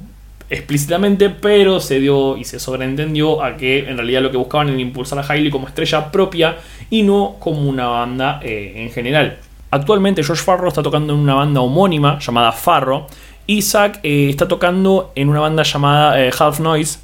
explícitamente, 0.48 1.28
pero 1.28 1.80
se 1.80 1.98
dio 1.98 2.36
y 2.36 2.44
se 2.44 2.60
sobreentendió 2.60 3.42
a 3.42 3.56
que 3.56 3.80
en 3.80 3.96
realidad 3.96 4.22
lo 4.22 4.30
que 4.30 4.36
buscaban 4.36 4.68
era 4.68 4.78
impulsar 4.78 5.18
a 5.18 5.26
Hailey 5.28 5.50
como 5.50 5.66
estrella 5.66 6.12
propia 6.12 6.58
y 6.88 7.02
no 7.02 7.34
como 7.40 7.68
una 7.68 7.88
banda 7.88 8.38
eh, 8.44 8.74
en 8.76 8.92
general. 8.92 9.38
Actualmente 9.72 10.22
George 10.22 10.44
Farro 10.44 10.68
está 10.68 10.84
tocando 10.84 11.14
en 11.14 11.18
una 11.18 11.34
banda 11.34 11.60
homónima 11.60 12.20
llamada 12.20 12.52
Farro 12.52 13.08
Zack 13.62 14.00
eh, 14.02 14.28
está 14.28 14.46
tocando 14.46 15.12
en 15.14 15.28
una 15.28 15.40
banda 15.40 15.62
llamada 15.62 16.16
Half 16.38 16.60
Noise 16.60 16.98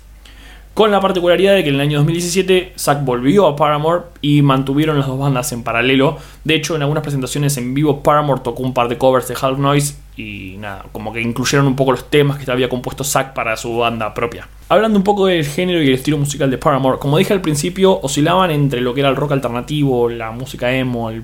con 0.75 0.91
la 0.91 1.01
particularidad 1.01 1.55
de 1.55 1.63
que 1.63 1.69
en 1.69 1.77
el 1.77 1.81
año 1.81 1.99
2017 1.99 2.73
Zack 2.77 3.05
volvió 3.05 3.47
a 3.47 3.55
Paramore 3.55 4.03
y 4.21 4.43
mantuvieron 4.43 4.99
las 4.99 5.07
dos 5.07 5.19
bandas 5.19 5.53
en 5.53 5.63
paralelo. 5.63 6.19
De 6.43 6.57
hecho, 6.57 6.75
en 6.75 6.83
algunas 6.83 7.03
presentaciones 7.03 7.57
en 7.57 7.75
vivo, 7.75 8.03
Paramore 8.03 8.41
tocó 8.43 8.65
un 8.65 8.75
par 8.75 8.89
de 8.89 8.99
covers 8.99 9.29
de 9.29 9.37
Half 9.41 9.59
Noise 9.59 9.97
y 10.17 10.57
nada, 10.59 10.85
como 10.91 11.13
que 11.13 11.21
incluyeron 11.21 11.67
un 11.67 11.77
poco 11.77 11.93
los 11.93 12.11
temas 12.11 12.45
que 12.45 12.51
había 12.51 12.69
compuesto 12.69 13.05
Zack 13.05 13.35
para 13.35 13.57
su 13.57 13.77
banda 13.79 14.13
propia. 14.15 14.49
Hablando 14.69 14.99
un 14.99 15.05
poco 15.05 15.27
del 15.27 15.47
género 15.47 15.81
y 15.81 15.87
el 15.87 15.95
estilo 15.95 16.19
musical 16.19 16.51
de 16.51 16.59
Paramore, 16.59 16.99
como 16.99 17.19
dije 17.19 17.33
al 17.33 17.41
principio, 17.41 18.01
oscilaban 18.01 18.51
entre 18.51 18.81
lo 18.81 18.95
que 18.95 19.01
era 19.01 19.09
el 19.11 19.17
rock 19.17 19.33
alternativo, 19.33 20.09
la 20.09 20.33
música 20.33 20.75
emo, 20.75 21.09
el 21.11 21.23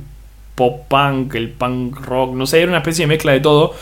pop 0.54 0.86
punk, 0.86 1.34
el 1.34 1.48
punk 1.50 1.98
rock, 2.00 2.34
no 2.34 2.46
sé, 2.46 2.60
era 2.60 2.68
una 2.68 2.78
especie 2.78 3.02
de 3.02 3.08
mezcla 3.08 3.32
de 3.32 3.40
todo 3.40 3.74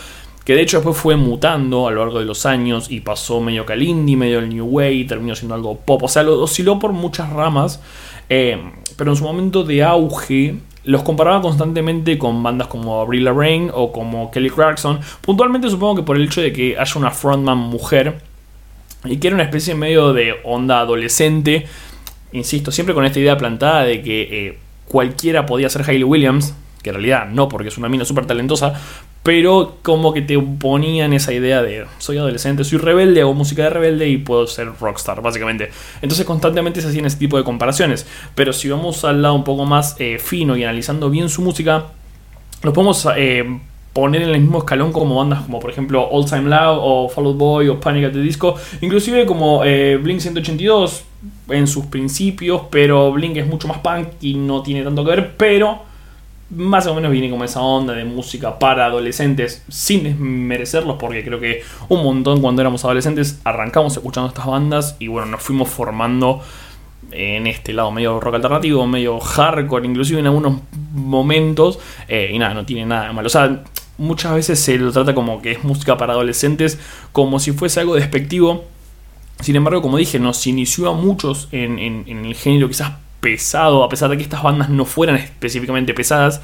que 0.48 0.54
de 0.54 0.62
hecho 0.62 0.78
después 0.78 0.96
fue 0.96 1.14
mutando 1.14 1.86
a 1.86 1.90
lo 1.90 2.00
largo 2.00 2.20
de 2.20 2.24
los 2.24 2.46
años 2.46 2.90
y 2.90 3.00
pasó 3.00 3.38
medio 3.38 3.66
que 3.66 3.76
medio 3.76 4.38
al 4.38 4.48
new 4.48 4.64
way, 4.64 5.04
terminó 5.04 5.34
siendo 5.36 5.54
algo 5.54 5.76
pop, 5.76 6.04
o 6.04 6.08
sea, 6.08 6.22
lo 6.22 6.40
osciló 6.40 6.78
por 6.78 6.92
muchas 6.92 7.28
ramas, 7.28 7.82
eh, 8.30 8.58
pero 8.96 9.10
en 9.10 9.16
su 9.18 9.24
momento 9.24 9.62
de 9.62 9.84
auge 9.84 10.54
los 10.84 11.02
comparaba 11.02 11.42
constantemente 11.42 12.16
con 12.16 12.42
bandas 12.42 12.68
como 12.68 12.98
Avril 12.98 13.24
Lavigne 13.24 13.70
o 13.74 13.92
como 13.92 14.30
Kelly 14.30 14.48
Clarkson, 14.48 15.00
puntualmente 15.20 15.68
supongo 15.68 15.96
que 15.96 16.02
por 16.02 16.16
el 16.16 16.22
hecho 16.22 16.40
de 16.40 16.50
que 16.50 16.78
haya 16.78 16.94
una 16.96 17.10
frontman 17.10 17.58
mujer 17.58 18.22
y 19.04 19.18
que 19.18 19.26
era 19.26 19.34
una 19.34 19.44
especie 19.44 19.74
medio 19.74 20.14
de 20.14 20.34
onda 20.44 20.80
adolescente, 20.80 21.66
insisto, 22.32 22.70
siempre 22.70 22.94
con 22.94 23.04
esta 23.04 23.20
idea 23.20 23.36
plantada 23.36 23.82
de 23.82 24.00
que 24.00 24.22
eh, 24.22 24.58
cualquiera 24.86 25.44
podía 25.44 25.68
ser 25.68 25.82
Hayley 25.82 26.04
Williams, 26.04 26.54
que 26.82 26.88
en 26.88 26.94
realidad 26.94 27.28
no, 27.28 27.50
porque 27.50 27.68
es 27.68 27.76
una 27.76 27.90
mina 27.90 28.06
súper 28.06 28.24
talentosa, 28.24 28.80
pero 29.28 29.76
como 29.82 30.14
que 30.14 30.22
te 30.22 30.38
ponían 30.38 31.12
esa 31.12 31.34
idea 31.34 31.60
de 31.60 31.84
soy 31.98 32.16
adolescente, 32.16 32.64
soy 32.64 32.78
rebelde, 32.78 33.20
hago 33.20 33.34
música 33.34 33.64
de 33.64 33.68
rebelde 33.68 34.08
y 34.08 34.16
puedo 34.16 34.46
ser 34.46 34.70
rockstar, 34.80 35.20
básicamente. 35.20 35.68
Entonces 36.00 36.24
constantemente 36.24 36.80
se 36.80 36.88
hacían 36.88 37.04
ese 37.04 37.18
tipo 37.18 37.36
de 37.36 37.44
comparaciones. 37.44 38.06
Pero 38.34 38.54
si 38.54 38.70
vamos 38.70 39.04
al 39.04 39.20
lado 39.20 39.34
un 39.34 39.44
poco 39.44 39.66
más 39.66 39.96
eh, 39.98 40.18
fino 40.18 40.56
y 40.56 40.64
analizando 40.64 41.10
bien 41.10 41.28
su 41.28 41.42
música, 41.42 41.88
lo 42.62 42.72
podemos 42.72 43.06
eh, 43.18 43.44
poner 43.92 44.22
en 44.22 44.30
el 44.30 44.40
mismo 44.40 44.60
escalón 44.60 44.92
como 44.92 45.16
bandas 45.16 45.42
como 45.42 45.60
por 45.60 45.70
ejemplo 45.72 46.08
All 46.10 46.24
Time 46.24 46.48
Loud 46.48 46.78
o 46.80 47.10
Fall 47.10 47.26
Out 47.26 47.36
Boy 47.36 47.68
o 47.68 47.78
Panic 47.78 48.06
at 48.06 48.12
the 48.12 48.20
Disco, 48.20 48.54
inclusive 48.80 49.26
como 49.26 49.62
eh, 49.62 49.98
Blink 49.98 50.20
182 50.20 51.02
en 51.50 51.66
sus 51.66 51.84
principios, 51.84 52.62
pero 52.70 53.12
Blink 53.12 53.36
es 53.36 53.46
mucho 53.46 53.68
más 53.68 53.80
punk 53.80 54.08
y 54.22 54.36
no 54.36 54.62
tiene 54.62 54.84
tanto 54.84 55.04
que 55.04 55.10
ver, 55.10 55.34
pero 55.36 55.86
más 56.50 56.86
o 56.86 56.94
menos 56.94 57.12
viene 57.12 57.30
como 57.30 57.44
esa 57.44 57.60
onda 57.60 57.92
de 57.92 58.04
música 58.04 58.58
para 58.58 58.86
adolescentes, 58.86 59.62
sin 59.68 60.04
desmerecerlos, 60.04 60.96
porque 60.98 61.22
creo 61.22 61.40
que 61.40 61.62
un 61.88 62.02
montón 62.02 62.40
cuando 62.40 62.62
éramos 62.62 62.84
adolescentes 62.84 63.40
arrancamos 63.44 63.96
escuchando 63.96 64.28
estas 64.28 64.46
bandas 64.46 64.96
y 64.98 65.08
bueno, 65.08 65.26
nos 65.26 65.42
fuimos 65.42 65.68
formando 65.68 66.42
en 67.10 67.46
este 67.46 67.72
lado 67.72 67.90
medio 67.90 68.18
rock 68.18 68.36
alternativo, 68.36 68.86
medio 68.86 69.20
hardcore, 69.20 69.86
inclusive 69.86 70.20
en 70.20 70.26
algunos 70.26 70.60
momentos, 70.92 71.78
eh, 72.08 72.30
y 72.32 72.38
nada, 72.38 72.54
no 72.54 72.64
tiene 72.64 72.86
nada 72.86 73.08
de 73.08 73.12
malo. 73.12 73.26
O 73.26 73.30
sea, 73.30 73.64
muchas 73.98 74.34
veces 74.34 74.58
se 74.58 74.78
lo 74.78 74.90
trata 74.90 75.14
como 75.14 75.42
que 75.42 75.52
es 75.52 75.64
música 75.64 75.98
para 75.98 76.14
adolescentes, 76.14 76.78
como 77.12 77.40
si 77.40 77.52
fuese 77.52 77.80
algo 77.80 77.94
despectivo. 77.94 78.64
Sin 79.40 79.54
embargo, 79.54 79.82
como 79.82 79.98
dije, 79.98 80.18
nos 80.18 80.46
inició 80.46 80.90
a 80.90 80.94
muchos 80.94 81.48
en, 81.52 81.78
en 81.78 82.24
el 82.24 82.34
género 82.34 82.68
quizás 82.68 82.92
pesado, 83.20 83.84
a 83.84 83.88
pesar 83.88 84.10
de 84.10 84.16
que 84.16 84.22
estas 84.22 84.42
bandas 84.42 84.68
no 84.68 84.84
fueran 84.84 85.16
específicamente 85.16 85.94
pesadas, 85.94 86.40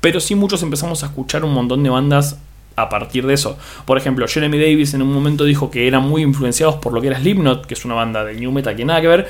pero 0.00 0.20
sí 0.20 0.34
muchos 0.34 0.62
empezamos 0.62 1.02
a 1.02 1.06
escuchar 1.06 1.44
un 1.44 1.52
montón 1.52 1.82
de 1.82 1.90
bandas 1.90 2.38
a 2.76 2.88
partir 2.88 3.26
de 3.26 3.34
eso. 3.34 3.56
Por 3.84 3.98
ejemplo, 3.98 4.26
Jeremy 4.26 4.58
Davis 4.58 4.94
en 4.94 5.02
un 5.02 5.12
momento 5.12 5.44
dijo 5.44 5.70
que 5.70 5.86
eran 5.86 6.02
muy 6.02 6.22
influenciados 6.22 6.76
por 6.76 6.92
lo 6.92 7.00
que 7.00 7.08
era 7.08 7.18
Slipknot, 7.18 7.66
que 7.66 7.74
es 7.74 7.84
una 7.84 7.94
banda 7.94 8.24
de 8.24 8.34
new 8.34 8.50
metal 8.50 8.74
que 8.74 8.84
nada 8.84 9.00
que 9.00 9.08
ver, 9.08 9.28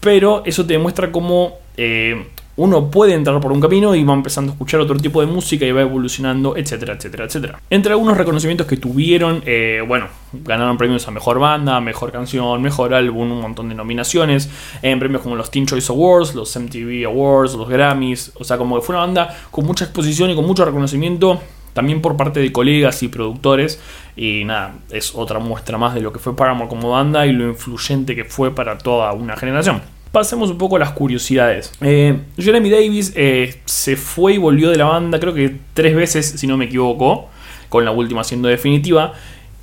pero 0.00 0.42
eso 0.46 0.66
te 0.66 0.74
demuestra 0.74 1.12
cómo 1.12 1.58
eh, 1.76 2.26
uno 2.60 2.90
puede 2.90 3.14
entrar 3.14 3.40
por 3.40 3.52
un 3.52 3.60
camino 3.60 3.94
y 3.94 4.04
va 4.04 4.12
empezando 4.12 4.52
a 4.52 4.54
escuchar 4.54 4.80
otro 4.80 4.94
tipo 4.98 5.22
de 5.22 5.26
música 5.26 5.64
y 5.64 5.72
va 5.72 5.80
evolucionando, 5.80 6.58
etcétera, 6.58 6.92
etcétera, 6.92 7.24
etcétera. 7.24 7.62
Entre 7.70 7.90
algunos 7.90 8.18
reconocimientos 8.18 8.66
que 8.66 8.76
tuvieron, 8.76 9.42
eh, 9.46 9.82
bueno, 9.88 10.08
ganaron 10.32 10.76
premios 10.76 11.08
a 11.08 11.10
Mejor 11.10 11.38
Banda, 11.38 11.80
Mejor 11.80 12.12
Canción, 12.12 12.60
Mejor 12.60 12.92
Álbum, 12.92 13.32
un 13.32 13.40
montón 13.40 13.70
de 13.70 13.74
nominaciones, 13.74 14.50
en 14.82 14.98
premios 14.98 15.22
como 15.22 15.36
los 15.36 15.50
Teen 15.50 15.64
Choice 15.64 15.90
Awards, 15.90 16.34
los 16.34 16.54
MTV 16.54 17.06
Awards, 17.06 17.54
los 17.54 17.66
Grammys, 17.66 18.32
o 18.38 18.44
sea, 18.44 18.58
como 18.58 18.76
que 18.76 18.82
fue 18.82 18.94
una 18.94 19.06
banda 19.06 19.34
con 19.50 19.64
mucha 19.64 19.86
exposición 19.86 20.28
y 20.30 20.34
con 20.34 20.46
mucho 20.46 20.62
reconocimiento 20.66 21.40
también 21.72 22.02
por 22.02 22.18
parte 22.18 22.40
de 22.40 22.52
colegas 22.52 23.02
y 23.02 23.08
productores. 23.08 23.80
Y 24.16 24.44
nada, 24.44 24.74
es 24.90 25.14
otra 25.14 25.38
muestra 25.38 25.78
más 25.78 25.94
de 25.94 26.02
lo 26.02 26.12
que 26.12 26.18
fue 26.18 26.36
Paramore 26.36 26.68
como 26.68 26.90
banda 26.90 27.26
y 27.26 27.32
lo 27.32 27.48
influyente 27.48 28.14
que 28.14 28.24
fue 28.24 28.54
para 28.54 28.76
toda 28.76 29.14
una 29.14 29.34
generación 29.34 29.80
pasemos 30.12 30.50
un 30.50 30.58
poco 30.58 30.76
a 30.76 30.78
las 30.78 30.92
curiosidades. 30.92 31.72
Eh, 31.80 32.18
Jeremy 32.36 32.70
Davis 32.70 33.12
eh, 33.16 33.60
se 33.64 33.96
fue 33.96 34.34
y 34.34 34.38
volvió 34.38 34.70
de 34.70 34.76
la 34.76 34.86
banda, 34.86 35.20
creo 35.20 35.34
que 35.34 35.56
tres 35.74 35.94
veces, 35.94 36.26
si 36.26 36.46
no 36.46 36.56
me 36.56 36.66
equivoco, 36.66 37.28
con 37.68 37.84
la 37.84 37.90
última 37.90 38.24
siendo 38.24 38.48
definitiva. 38.48 39.12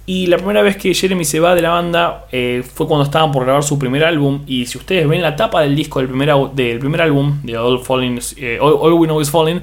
Y 0.06 0.27
la 0.27 0.38
primera 0.38 0.62
vez 0.62 0.77
que 0.77 0.94
Jeremy 0.94 1.25
se 1.25 1.42
va 1.42 1.54
de 1.54 1.62
la 1.62 1.72
banda 1.72 2.27
eh, 2.32 2.63
fue 2.63 2.88
cuando 2.88 3.04
estaban 3.04 3.30
por 3.34 3.44
grabar 3.44 3.63
su 3.63 3.77
primer 3.77 4.06
álbum. 4.06 4.44
Y 4.48 4.66
si 4.66 4.77
ustedes 4.77 5.06
ven 5.06 5.22
la 5.22 5.36
tapa 5.36 5.60
del 5.62 5.75
disco 5.75 6.00
del 6.00 6.08
primer, 6.08 6.34
del 6.54 6.80
primer 6.80 7.01
álbum, 7.01 7.42
de 7.44 7.58
All, 7.58 7.80
Falling, 7.80 8.18
All, 8.62 8.94
We 8.94 9.08
Know 9.08 9.20
Is 9.20 9.30
Falling, 9.30 9.62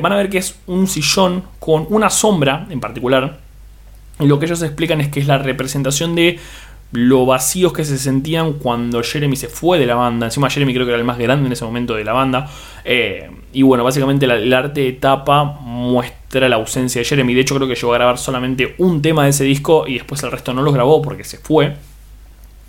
van 0.00 0.12
a 0.12 0.16
ver 0.16 0.30
que 0.30 0.38
es 0.38 0.58
un 0.66 0.86
sillón 0.86 1.44
con 1.58 1.86
una 1.90 2.08
sombra 2.08 2.66
en 2.70 2.80
particular. 2.80 3.38
Y 4.18 4.26
lo 4.26 4.38
que 4.38 4.46
ellos 4.46 4.62
explican 4.62 5.02
es 5.02 5.08
que 5.08 5.20
es 5.20 5.26
la 5.26 5.36
representación 5.36 6.14
de 6.14 6.38
lo 6.92 7.24
vacíos 7.24 7.72
que 7.72 7.84
se 7.84 7.98
sentían 7.98 8.54
cuando 8.54 9.02
Jeremy 9.02 9.34
se 9.36 9.48
fue 9.48 9.78
de 9.78 9.86
la 9.86 9.94
banda. 9.94 10.26
Encima 10.26 10.50
Jeremy 10.50 10.74
creo 10.74 10.84
que 10.84 10.92
era 10.92 10.98
el 10.98 11.06
más 11.06 11.18
grande 11.18 11.46
en 11.46 11.52
ese 11.52 11.64
momento 11.64 11.94
de 11.94 12.04
la 12.04 12.12
banda. 12.12 12.50
Eh, 12.84 13.30
y 13.52 13.62
bueno, 13.62 13.82
básicamente 13.82 14.26
el 14.26 14.52
arte 14.52 14.82
de 14.82 14.92
tapa 14.92 15.44
muestra 15.44 16.48
la 16.48 16.56
ausencia 16.56 17.00
de 17.00 17.04
Jeremy. 17.06 17.34
De 17.34 17.40
hecho 17.40 17.54
creo 17.56 17.66
que 17.66 17.74
llegó 17.74 17.92
a 17.94 17.96
grabar 17.96 18.18
solamente 18.18 18.74
un 18.78 19.00
tema 19.00 19.24
de 19.24 19.30
ese 19.30 19.44
disco 19.44 19.86
y 19.88 19.94
después 19.94 20.22
el 20.22 20.30
resto 20.30 20.52
no 20.52 20.62
los 20.62 20.74
grabó 20.74 21.00
porque 21.00 21.24
se 21.24 21.38
fue. 21.38 21.74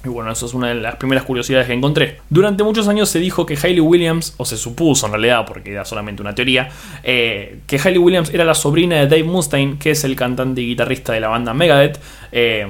Y 0.06 0.10
bueno, 0.10 0.32
eso 0.32 0.46
es 0.46 0.53
una 0.53 0.68
de 0.68 0.75
las 0.75 0.98
primeras 0.98 1.24
curiosidades 1.24 1.68
que 1.68 1.74
encontré. 1.74 2.20
Durante 2.30 2.63
muchos 2.63 2.89
años 2.89 3.08
se 3.08 3.20
dijo 3.20 3.46
que 3.46 3.58
Hayley 3.62 3.80
Williams, 3.80 4.34
o 4.36 4.44
se 4.44 4.58
supuso 4.58 5.06
en 5.06 5.13
realidad, 5.13 5.46
porque 5.46 5.72
era 5.72 5.86
solamente 5.86 6.22
una 6.22 6.36
teoría, 6.36 6.70
eh, 7.03 7.60
que 7.68 7.77
Hayley 7.77 8.00
Williams 8.00 8.30
era 8.34 8.44
la 8.44 8.53
sobrina 8.53 8.98
de 8.98 9.08
Dave 9.08 9.24
Mustaine, 9.24 9.77
que 9.77 9.92
es 9.92 10.03
el 10.03 10.18
cantante 10.18 10.60
y 10.60 10.68
guitarrista 10.68 11.13
de 11.13 11.22
la 11.22 11.30
banda 11.30 11.53
Megadeth. 11.53 12.01
Eh, 12.34 12.68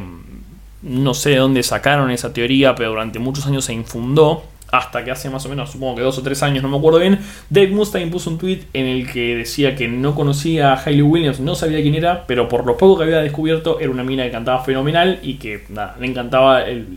no 0.84 1.14
sé 1.14 1.32
de 1.32 1.38
dónde 1.38 1.64
sacaron 1.64 2.12
esa 2.12 2.34
teoría, 2.34 2.76
pero 2.76 2.90
durante 2.90 3.20
muchos 3.20 3.48
años 3.48 3.66
se 3.66 3.74
infundó. 3.74 4.44
Hasta 4.72 5.04
que 5.04 5.12
hace 5.12 5.30
más 5.30 5.46
o 5.46 5.50
menos, 5.50 5.70
supongo 5.70 5.98
que 5.98 6.02
dos 6.02 6.18
o 6.18 6.24
tres 6.24 6.42
años, 6.42 6.64
no 6.64 6.70
me 6.70 6.78
acuerdo 6.78 6.98
bien, 6.98 7.20
Dave 7.52 7.68
Mustaine 7.68 8.10
puso 8.10 8.32
un 8.32 8.40
tweet 8.40 8.62
en 8.74 8.88
el 8.88 9.12
que 9.12 9.36
decía 9.36 9.76
que 9.76 9.88
no 9.88 10.16
conocía 10.16 10.74
a 10.74 10.84
Hayley 10.84 11.04
Williams, 11.04 11.40
no 11.40 11.54
sabía 11.54 11.80
quién 11.84 11.94
era, 11.94 12.26
pero 12.26 12.50
por 12.50 12.66
lo 12.66 12.76
poco 12.76 12.98
que 12.98 13.04
había 13.04 13.20
descubierto 13.20 13.80
era 13.80 13.92
una 13.92 14.04
mina 14.04 14.24
que 14.24 14.32
cantaba 14.32 14.64
fenomenal 14.64 15.20
y 15.22 15.36
que 15.36 15.62
le 16.00 16.08
encantaba 16.08 16.64
el, 16.64 16.88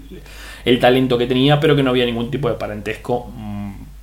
el 0.65 0.81
talento 0.81 1.19
que 1.19 1.27
tenía, 1.27 1.61
pero 1.61 1.77
que 1.77 1.83
no 1.83 1.91
había 1.91 2.07
ningún 2.07 2.31
tipo 2.31 2.49
de 2.49 2.55
parentesco 2.55 3.31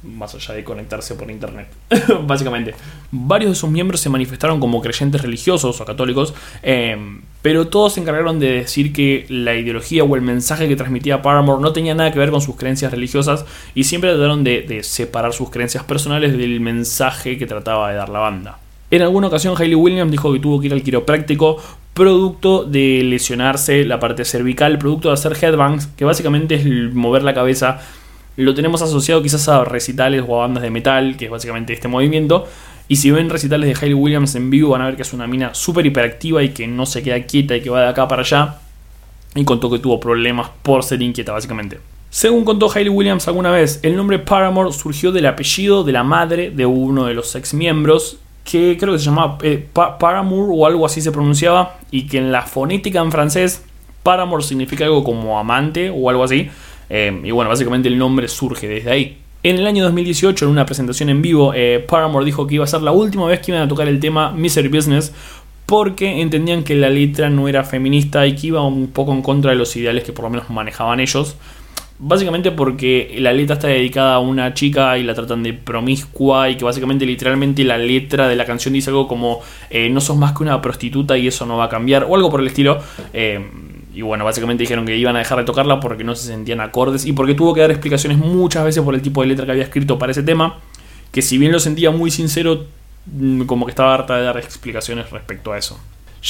más 0.03 0.35
allá 0.35 0.53
de 0.53 0.63
conectarse 0.63 1.15
por 1.15 1.29
internet. 1.31 1.67
Básicamente, 2.27 2.75
varios 3.11 3.51
de 3.51 3.55
sus 3.55 3.69
miembros 3.69 3.99
se 4.01 4.09
manifestaron 4.09 4.59
como 4.59 4.81
creyentes 4.81 5.21
religiosos 5.21 5.79
o 5.79 5.85
católicos, 5.85 6.33
eh, 6.61 6.97
pero 7.41 7.67
todos 7.67 7.93
se 7.93 8.01
encargaron 8.01 8.39
de 8.39 8.51
decir 8.51 8.93
que 8.93 9.25
la 9.29 9.55
ideología 9.55 10.03
o 10.03 10.15
el 10.15 10.21
mensaje 10.21 10.67
que 10.67 10.75
transmitía 10.75 11.21
Paramore 11.21 11.61
no 11.61 11.73
tenía 11.73 11.93
nada 11.93 12.11
que 12.11 12.19
ver 12.19 12.31
con 12.31 12.41
sus 12.41 12.55
creencias 12.55 12.91
religiosas 12.91 13.45
y 13.75 13.83
siempre 13.83 14.11
trataron 14.11 14.43
de, 14.43 14.81
separar 14.83 15.33
sus 15.33 15.49
creencias 15.49 15.83
personales 15.83 16.37
del 16.37 16.59
mensaje 16.59 17.37
que 17.37 17.45
trataba 17.45 17.89
de 17.89 17.95
dar 17.95 18.09
la 18.09 18.19
banda. 18.19 18.59
En 18.91 19.01
alguna 19.01 19.27
ocasión 19.27 19.55
Hayley 19.57 19.75
Williams 19.75 20.11
dijo 20.11 20.31
que 20.31 20.39
tuvo 20.39 20.59
que 20.59 20.67
ir 20.67 20.73
al 20.73 20.83
quiropráctico 20.83 21.57
producto 21.93 22.63
de 22.63 23.01
lesionarse 23.03 23.85
la 23.85 23.99
parte 23.99 24.25
cervical, 24.25 24.77
producto 24.77 25.09
de 25.09 25.15
hacer 25.15 25.35
headbangs, 25.39 25.87
que 25.87 26.05
básicamente 26.05 26.55
es 26.55 26.93
mover 26.93 27.23
la 27.23 27.33
cabeza 27.33 27.81
lo 28.35 28.53
tenemos 28.53 28.81
asociado 28.81 29.21
quizás 29.21 29.47
a 29.49 29.63
recitales 29.63 30.23
o 30.27 30.37
a 30.37 30.47
bandas 30.47 30.63
de 30.63 30.69
metal, 30.69 31.17
que 31.17 31.25
es 31.25 31.31
básicamente 31.31 31.73
este 31.73 31.87
movimiento. 31.87 32.47
Y 32.87 32.97
si 32.97 33.11
ven 33.11 33.29
recitales 33.29 33.67
de 33.67 33.75
Hayley 33.79 33.93
Williams 33.93 34.35
en 34.35 34.49
vivo, 34.49 34.71
van 34.71 34.81
a 34.81 34.85
ver 34.85 34.95
que 34.95 35.03
es 35.03 35.13
una 35.13 35.27
mina 35.27 35.53
súper 35.53 35.85
hiperactiva 35.85 36.43
y 36.43 36.49
que 36.49 36.67
no 36.67 36.85
se 36.85 37.01
queda 37.01 37.21
quieta 37.23 37.55
y 37.55 37.61
que 37.61 37.69
va 37.69 37.81
de 37.81 37.87
acá 37.87 38.07
para 38.07 38.23
allá. 38.23 38.57
Y 39.35 39.45
contó 39.45 39.69
que 39.69 39.79
tuvo 39.79 39.99
problemas 39.99 40.49
por 40.61 40.83
ser 40.83 41.01
inquieta, 41.01 41.31
básicamente. 41.31 41.79
Según 42.09 42.45
contó 42.45 42.69
Hayley 42.71 42.89
Williams 42.89 43.27
alguna 43.27 43.49
vez, 43.49 43.79
el 43.81 43.95
nombre 43.95 44.19
Paramore 44.19 44.71
surgió 44.71 45.11
del 45.11 45.25
apellido 45.25 45.83
de 45.83 45.93
la 45.93 46.03
madre 46.03 46.51
de 46.51 46.65
uno 46.65 47.05
de 47.05 47.15
los 47.15 47.33
ex 47.35 47.55
miembros, 47.55 48.17
que 48.43 48.77
creo 48.79 48.93
que 48.93 48.99
se 48.99 49.05
llamaba 49.05 49.39
eh, 49.41 49.67
Paramore 49.73 50.51
o 50.51 50.67
algo 50.67 50.85
así 50.85 51.01
se 51.01 51.11
pronunciaba, 51.11 51.79
y 51.89 52.05
que 52.05 52.19
en 52.19 52.31
la 52.31 52.43
fonética 52.43 52.99
en 52.99 53.11
francés, 53.11 53.63
Paramore 54.03 54.43
significa 54.43 54.85
algo 54.85 55.03
como 55.03 55.39
amante 55.39 55.89
o 55.89 56.07
algo 56.09 56.23
así. 56.23 56.51
Eh, 56.89 57.21
y 57.23 57.31
bueno, 57.31 57.49
básicamente 57.49 57.87
el 57.87 57.97
nombre 57.97 58.27
surge 58.27 58.67
desde 58.67 58.91
ahí. 58.91 59.17
En 59.45 59.57
el 59.57 59.67
año 59.67 59.83
2018, 59.83 60.45
en 60.45 60.51
una 60.51 60.65
presentación 60.65 61.09
en 61.09 61.21
vivo, 61.21 61.53
eh, 61.53 61.83
Paramore 61.85 62.23
dijo 62.23 62.47
que 62.47 62.55
iba 62.55 62.63
a 62.63 62.67
ser 62.67 62.81
la 62.81 62.93
última 62.93 63.25
vez 63.25 63.41
que 63.41 63.51
iban 63.51 63.61
a 63.61 63.67
tocar 63.67 63.89
el 63.89 63.99
tema 63.99 64.31
Misery 64.31 64.69
Business 64.69 65.13
porque 65.65 66.21
entendían 66.21 66.63
que 66.63 66.75
la 66.75 66.89
letra 66.89 67.29
no 67.29 67.49
era 67.49 67.65
feminista 67.65 68.25
y 68.25 68.35
que 68.35 68.47
iba 68.47 68.61
un 68.65 68.87
poco 68.87 69.11
en 69.11 69.21
contra 69.21 69.51
de 69.51 69.57
los 69.57 69.75
ideales 69.75 70.05
que 70.05 70.13
por 70.13 70.23
lo 70.23 70.29
menos 70.29 70.49
manejaban 70.49 71.01
ellos. 71.01 71.35
Básicamente 71.99 72.51
porque 72.51 73.15
la 73.19 73.33
letra 73.33 73.55
está 73.55 73.67
dedicada 73.67 74.15
a 74.15 74.19
una 74.19 74.53
chica 74.53 74.97
y 74.97 75.03
la 75.03 75.13
tratan 75.13 75.43
de 75.43 75.53
promiscua 75.53 76.49
y 76.49 76.55
que 76.55 76.63
básicamente 76.63 77.05
literalmente 77.05 77.65
la 77.65 77.77
letra 77.77 78.29
de 78.29 78.35
la 78.37 78.45
canción 78.45 78.73
dice 78.73 78.89
algo 78.89 79.07
como 79.07 79.41
eh, 79.69 79.89
no 79.89 79.99
sos 79.99 80.15
más 80.15 80.33
que 80.33 80.43
una 80.43 80.61
prostituta 80.61 81.17
y 81.17 81.27
eso 81.27 81.45
no 81.45 81.57
va 81.57 81.65
a 81.65 81.69
cambiar 81.69 82.05
o 82.05 82.15
algo 82.15 82.29
por 82.29 82.39
el 82.39 82.47
estilo. 82.47 82.79
Y 83.93 84.01
bueno, 84.01 84.25
básicamente 84.25 84.63
dijeron 84.63 84.85
que 84.85 84.97
iban 84.97 85.15
a 85.15 85.19
dejar 85.19 85.37
de 85.37 85.43
tocarla 85.43 85.79
porque 85.79 86.03
no 86.03 86.15
se 86.15 86.27
sentían 86.27 86.61
acordes 86.61 87.05
y 87.05 87.13
porque 87.13 87.35
tuvo 87.35 87.53
que 87.53 87.61
dar 87.61 87.71
explicaciones 87.71 88.17
muchas 88.17 88.65
veces 88.65 88.83
por 88.83 88.95
el 88.95 89.01
tipo 89.01 89.21
de 89.21 89.27
letra 89.27 89.45
que 89.45 89.51
había 89.51 89.63
escrito 89.63 89.99
para 89.99 90.11
ese 90.11 90.23
tema, 90.23 90.59
que 91.11 91.21
si 91.21 91.37
bien 91.37 91.51
lo 91.51 91.59
sentía 91.59 91.91
muy 91.91 92.09
sincero, 92.09 92.65
mm, 93.05 93.43
como 93.43 93.65
que 93.65 93.71
estaba 93.71 93.93
harta 93.93 94.17
de 94.17 94.23
dar 94.23 94.37
explicaciones 94.37 95.11
respecto 95.11 95.53
a 95.53 95.57
eso. 95.57 95.79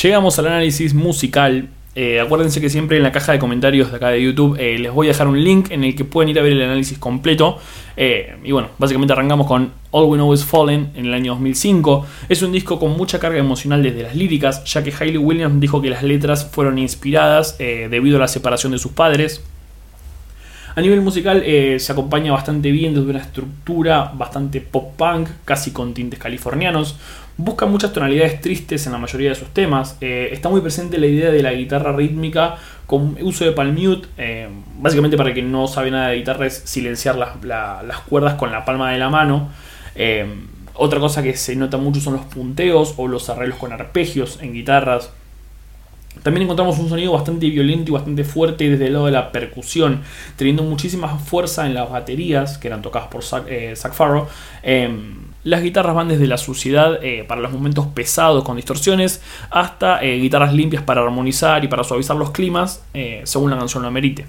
Llegamos 0.01 0.37
al 0.39 0.47
análisis 0.47 0.93
musical 0.93 1.69
eh, 1.95 2.19
acuérdense 2.19 2.59
que 2.59 2.71
siempre 2.71 2.97
en 2.97 3.03
la 3.03 3.11
caja 3.11 3.33
de 3.33 3.39
comentarios 3.39 3.91
de 3.91 3.97
acá 3.97 4.09
de 4.09 4.21
YouTube 4.21 4.57
eh, 4.59 4.79
les 4.79 4.91
voy 4.91 5.07
a 5.07 5.09
dejar 5.11 5.27
un 5.27 5.43
link 5.43 5.69
en 5.69 5.83
el 5.83 5.95
que 5.95 6.05
pueden 6.05 6.29
ir 6.29 6.39
a 6.39 6.41
ver 6.41 6.53
el 6.53 6.61
análisis 6.61 6.97
completo. 6.97 7.59
Eh, 7.95 8.35
y 8.43 8.51
bueno, 8.51 8.69
básicamente 8.79 9.13
arrancamos 9.13 9.45
con 9.45 9.71
All 9.91 10.05
We 10.05 10.17
Know 10.17 10.33
Is 10.33 10.43
Fallen 10.43 10.89
en 10.95 11.05
el 11.05 11.13
año 11.13 11.33
2005. 11.33 12.05
Es 12.29 12.41
un 12.41 12.51
disco 12.51 12.79
con 12.79 12.97
mucha 12.97 13.19
carga 13.19 13.37
emocional 13.37 13.83
desde 13.83 14.01
las 14.01 14.15
líricas, 14.15 14.63
ya 14.65 14.83
que 14.83 14.91
Hayley 14.91 15.17
Williams 15.17 15.59
dijo 15.59 15.81
que 15.83 15.91
las 15.91 16.01
letras 16.01 16.49
fueron 16.51 16.79
inspiradas 16.79 17.57
debido 17.59 18.17
a 18.17 18.21
la 18.21 18.27
separación 18.27 18.71
de 18.71 18.79
sus 18.79 18.93
padres. 18.93 19.43
A 20.75 20.81
nivel 20.81 21.01
musical 21.01 21.43
se 21.77 21.91
acompaña 21.91 22.31
bastante 22.31 22.71
bien 22.71 22.95
desde 22.95 23.07
una 23.07 23.19
estructura 23.19 24.11
bastante 24.15 24.59
pop 24.59 24.95
punk, 24.97 25.29
casi 25.45 25.69
con 25.69 25.93
tintes 25.93 26.17
californianos. 26.17 26.97
Busca 27.35 27.65
muchas 27.65 27.91
tonalidades 27.91 28.41
tristes 28.41 28.85
en 28.85 28.91
la 28.91 28.99
mayoría 28.99 29.29
de 29.29 29.35
sus 29.35 29.47
temas. 29.49 29.97
Eh, 30.01 30.29
está 30.31 30.49
muy 30.49 30.61
presente 30.61 30.99
la 30.99 31.07
idea 31.07 31.31
de 31.31 31.41
la 31.41 31.51
guitarra 31.51 31.91
rítmica 31.91 32.57
con 32.85 33.17
uso 33.21 33.43
de 33.43 33.53
palm 33.53 33.73
mute. 33.73 34.07
Eh, 34.17 34.47
básicamente 34.77 35.17
para 35.17 35.33
quien 35.33 35.51
no 35.51 35.67
sabe 35.67 35.89
nada 35.89 36.09
de 36.09 36.17
guitarra 36.17 36.45
es 36.45 36.61
silenciar 36.65 37.15
las, 37.15 37.99
cuerdas 38.07 38.35
con 38.35 38.51
la 38.51 38.63
palma 38.65 38.91
de 38.91 38.99
la 38.99 39.09
mano. 39.09 39.49
Eh, 39.95 40.27
otra 40.75 40.99
cosa 40.99 41.23
que 41.23 41.35
se 41.35 41.55
nota 41.55 41.77
mucho 41.77 41.99
son 42.01 42.13
los 42.13 42.25
punteos 42.25 42.93
o 42.97 43.07
los 43.07 43.27
arreglos 43.29 43.57
con 43.57 43.71
arpegios 43.71 44.37
en 44.41 44.53
guitarras. 44.53 45.11
También 46.21 46.43
encontramos 46.43 46.77
un 46.77 46.89
sonido 46.89 47.13
bastante 47.13 47.49
violento 47.49 47.89
y 47.89 47.93
bastante 47.95 48.23
fuerte 48.23 48.69
desde 48.69 48.85
el 48.85 48.93
lado 48.93 49.07
de 49.07 49.11
la 49.11 49.31
percusión, 49.31 50.03
teniendo 50.35 50.61
muchísima 50.61 51.17
fuerza 51.17 51.65
en 51.65 51.73
las 51.73 51.89
baterías 51.89 52.59
que 52.59 52.67
eran 52.67 52.83
tocadas 52.83 53.07
por 53.07 53.23
Zach, 53.23 53.93
Farrow. 53.93 54.27
Las 55.43 55.61
guitarras 55.61 55.93
van 55.93 56.07
desde 56.07 56.25
la 56.25 56.37
suciedad 56.37 57.03
eh, 57.03 57.25
para 57.27 57.41
los 57.41 57.51
momentos 57.51 57.87
pesados 57.87 58.45
con 58.45 58.55
distorsiones 58.55 59.21
hasta 59.49 60.01
eh, 60.01 60.17
guitarras 60.17 60.53
limpias 60.53 60.83
para 60.83 61.01
armonizar 61.01 61.65
y 61.65 61.67
para 61.67 61.83
suavizar 61.83 62.15
los 62.15 62.31
climas 62.31 62.81
eh, 62.93 63.21
según 63.25 63.51
la 63.51 63.57
canción 63.57 63.83
lo 63.83 63.89
amerite. 63.89 64.25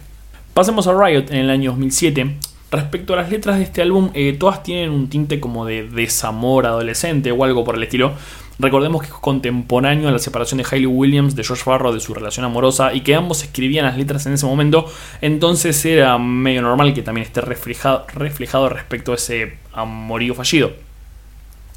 Pasemos 0.54 0.88
a 0.88 0.92
Riot 0.92 1.30
en 1.30 1.36
el 1.36 1.50
año 1.50 1.70
2007. 1.70 2.34
Respecto 2.72 3.12
a 3.12 3.16
las 3.16 3.30
letras 3.30 3.58
de 3.58 3.62
este 3.62 3.82
álbum, 3.82 4.10
todas 4.40 4.64
tienen 4.64 4.90
un 4.90 5.08
tinte 5.08 5.38
como 5.38 5.64
de 5.64 5.86
desamor 5.88 6.66
adolescente 6.66 7.30
o 7.30 7.44
algo 7.44 7.62
por 7.62 7.76
el 7.76 7.84
estilo. 7.84 8.14
Recordemos 8.58 9.02
que 9.02 9.08
es 9.08 9.14
contemporáneo 9.14 10.08
a 10.08 10.12
la 10.12 10.18
separación 10.18 10.58
de 10.58 10.66
Hayley 10.68 10.86
Williams 10.86 11.36
de 11.36 11.44
George 11.44 11.62
Farrow 11.62 11.92
de 11.92 12.00
su 12.00 12.14
relación 12.14 12.44
amorosa 12.44 12.92
y 12.92 13.02
que 13.02 13.14
ambos 13.14 13.44
escribían 13.44 13.84
las 13.84 13.96
letras 13.96 14.26
en 14.26 14.32
ese 14.32 14.46
momento, 14.46 14.86
entonces 15.20 15.84
era 15.84 16.18
medio 16.18 16.62
normal 16.62 16.94
que 16.94 17.02
también 17.02 17.26
esté 17.26 17.40
reflejado 17.40 18.68
respecto 18.68 19.12
a 19.12 19.14
ese 19.14 19.58
amorío 19.72 20.34
fallido. 20.34 20.83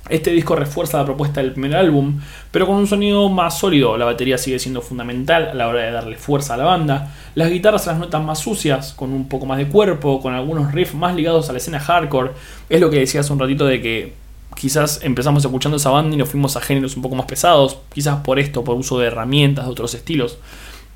Este 0.09 0.31
disco 0.31 0.55
refuerza 0.55 0.99
la 0.99 1.05
propuesta 1.05 1.41
del 1.41 1.51
primer 1.51 1.75
álbum, 1.75 2.19
pero 2.51 2.65
con 2.65 2.75
un 2.75 2.87
sonido 2.87 3.27
más 3.29 3.59
sólido. 3.59 3.97
La 3.97 4.05
batería 4.05 4.37
sigue 4.37 4.59
siendo 4.59 4.81
fundamental 4.81 5.49
a 5.49 5.53
la 5.53 5.67
hora 5.67 5.83
de 5.83 5.91
darle 5.91 6.15
fuerza 6.15 6.53
a 6.53 6.57
la 6.57 6.63
banda. 6.63 7.13
Las 7.35 7.49
guitarras 7.49 7.83
se 7.83 7.89
las 7.89 7.99
notan 7.99 8.25
más 8.25 8.39
sucias, 8.39 8.93
con 8.93 9.11
un 9.11 9.27
poco 9.27 9.45
más 9.45 9.57
de 9.57 9.67
cuerpo, 9.67 10.21
con 10.21 10.33
algunos 10.33 10.71
riffs 10.73 10.93
más 10.93 11.15
ligados 11.15 11.49
a 11.49 11.51
la 11.51 11.57
escena 11.57 11.79
hardcore. 11.79 12.31
Es 12.69 12.79
lo 12.79 12.89
que 12.89 12.99
decía 12.99 13.21
hace 13.21 13.33
un 13.33 13.39
ratito 13.39 13.65
de 13.65 13.81
que 13.81 14.13
quizás 14.55 15.01
empezamos 15.03 15.43
escuchando 15.43 15.77
esa 15.77 15.89
banda 15.89 16.15
y 16.15 16.17
nos 16.17 16.29
fuimos 16.29 16.55
a 16.55 16.61
géneros 16.61 16.95
un 16.95 17.01
poco 17.01 17.15
más 17.15 17.25
pesados, 17.25 17.77
quizás 17.93 18.21
por 18.21 18.39
esto, 18.39 18.63
por 18.63 18.75
uso 18.75 18.97
de 18.99 19.07
herramientas 19.07 19.65
de 19.65 19.71
otros 19.71 19.93
estilos. 19.93 20.37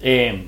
Eh, 0.01 0.45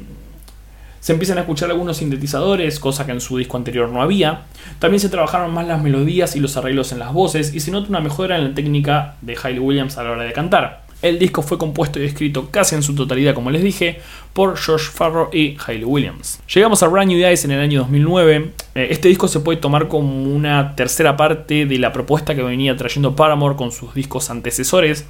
se 1.04 1.12
empiezan 1.12 1.38
a 1.38 1.42
escuchar 1.42 1.70
algunos 1.70 1.98
sintetizadores, 1.98 2.80
cosa 2.80 3.06
que 3.06 3.12
en 3.12 3.20
su 3.20 3.38
disco 3.38 3.58
anterior 3.58 3.90
no 3.90 4.02
había. 4.02 4.44
También 4.80 5.02
se 5.02 5.10
trabajaron 5.10 5.54
más 5.54 5.68
las 5.68 5.84
melodías 5.84 6.38
y 6.38 6.40
los 6.40 6.56
arreglos 6.56 6.94
en 6.94 7.00
las 7.00 7.12
voces 7.12 7.54
y 7.54 7.60
se 7.60 7.72
nota 7.72 7.90
una 7.90 8.00
mejora 8.00 8.38
en 8.38 8.46
la 8.46 8.56
técnica 8.56 9.16
de 9.22 9.36
Hayley 9.36 9.60
Williams 9.60 9.98
a 9.98 10.04
la 10.04 10.12
hora 10.12 10.24
de 10.24 10.32
cantar. 10.32 10.84
El 11.02 11.20
disco 11.20 11.42
fue 11.42 11.58
compuesto 11.58 12.00
y 12.00 12.06
escrito 12.06 12.50
casi 12.52 12.76
en 12.76 12.84
su 12.84 12.96
totalidad, 12.96 13.34
como 13.34 13.52
les 13.52 13.62
dije, 13.62 14.00
por 14.32 14.56
George 14.56 14.86
Farrow 14.94 15.28
y 15.34 15.58
Hayley 15.68 15.84
Williams. 15.84 16.40
Llegamos 16.48 16.82
a 16.84 16.88
Brand 16.88 17.12
New 17.12 17.20
Days 17.20 17.44
en 17.44 17.52
el 17.52 17.60
año 17.60 17.80
2009. 17.80 18.52
Eh, 18.76 18.88
este 18.90 19.10
disco 19.10 19.28
se 19.28 19.42
puede 19.42 19.60
tomar 19.60 19.90
como 19.90 20.34
una 20.34 20.74
tercera 20.78 21.18
parte 21.18 21.66
de 21.66 21.80
la 21.80 21.92
propuesta 21.92 22.34
que 22.34 22.44
venía 22.44 22.78
trayendo 22.78 23.14
Paramore 23.14 23.58
con 23.58 23.74
sus 23.74 23.94
discos 23.94 24.30
antecesores. 24.30 25.06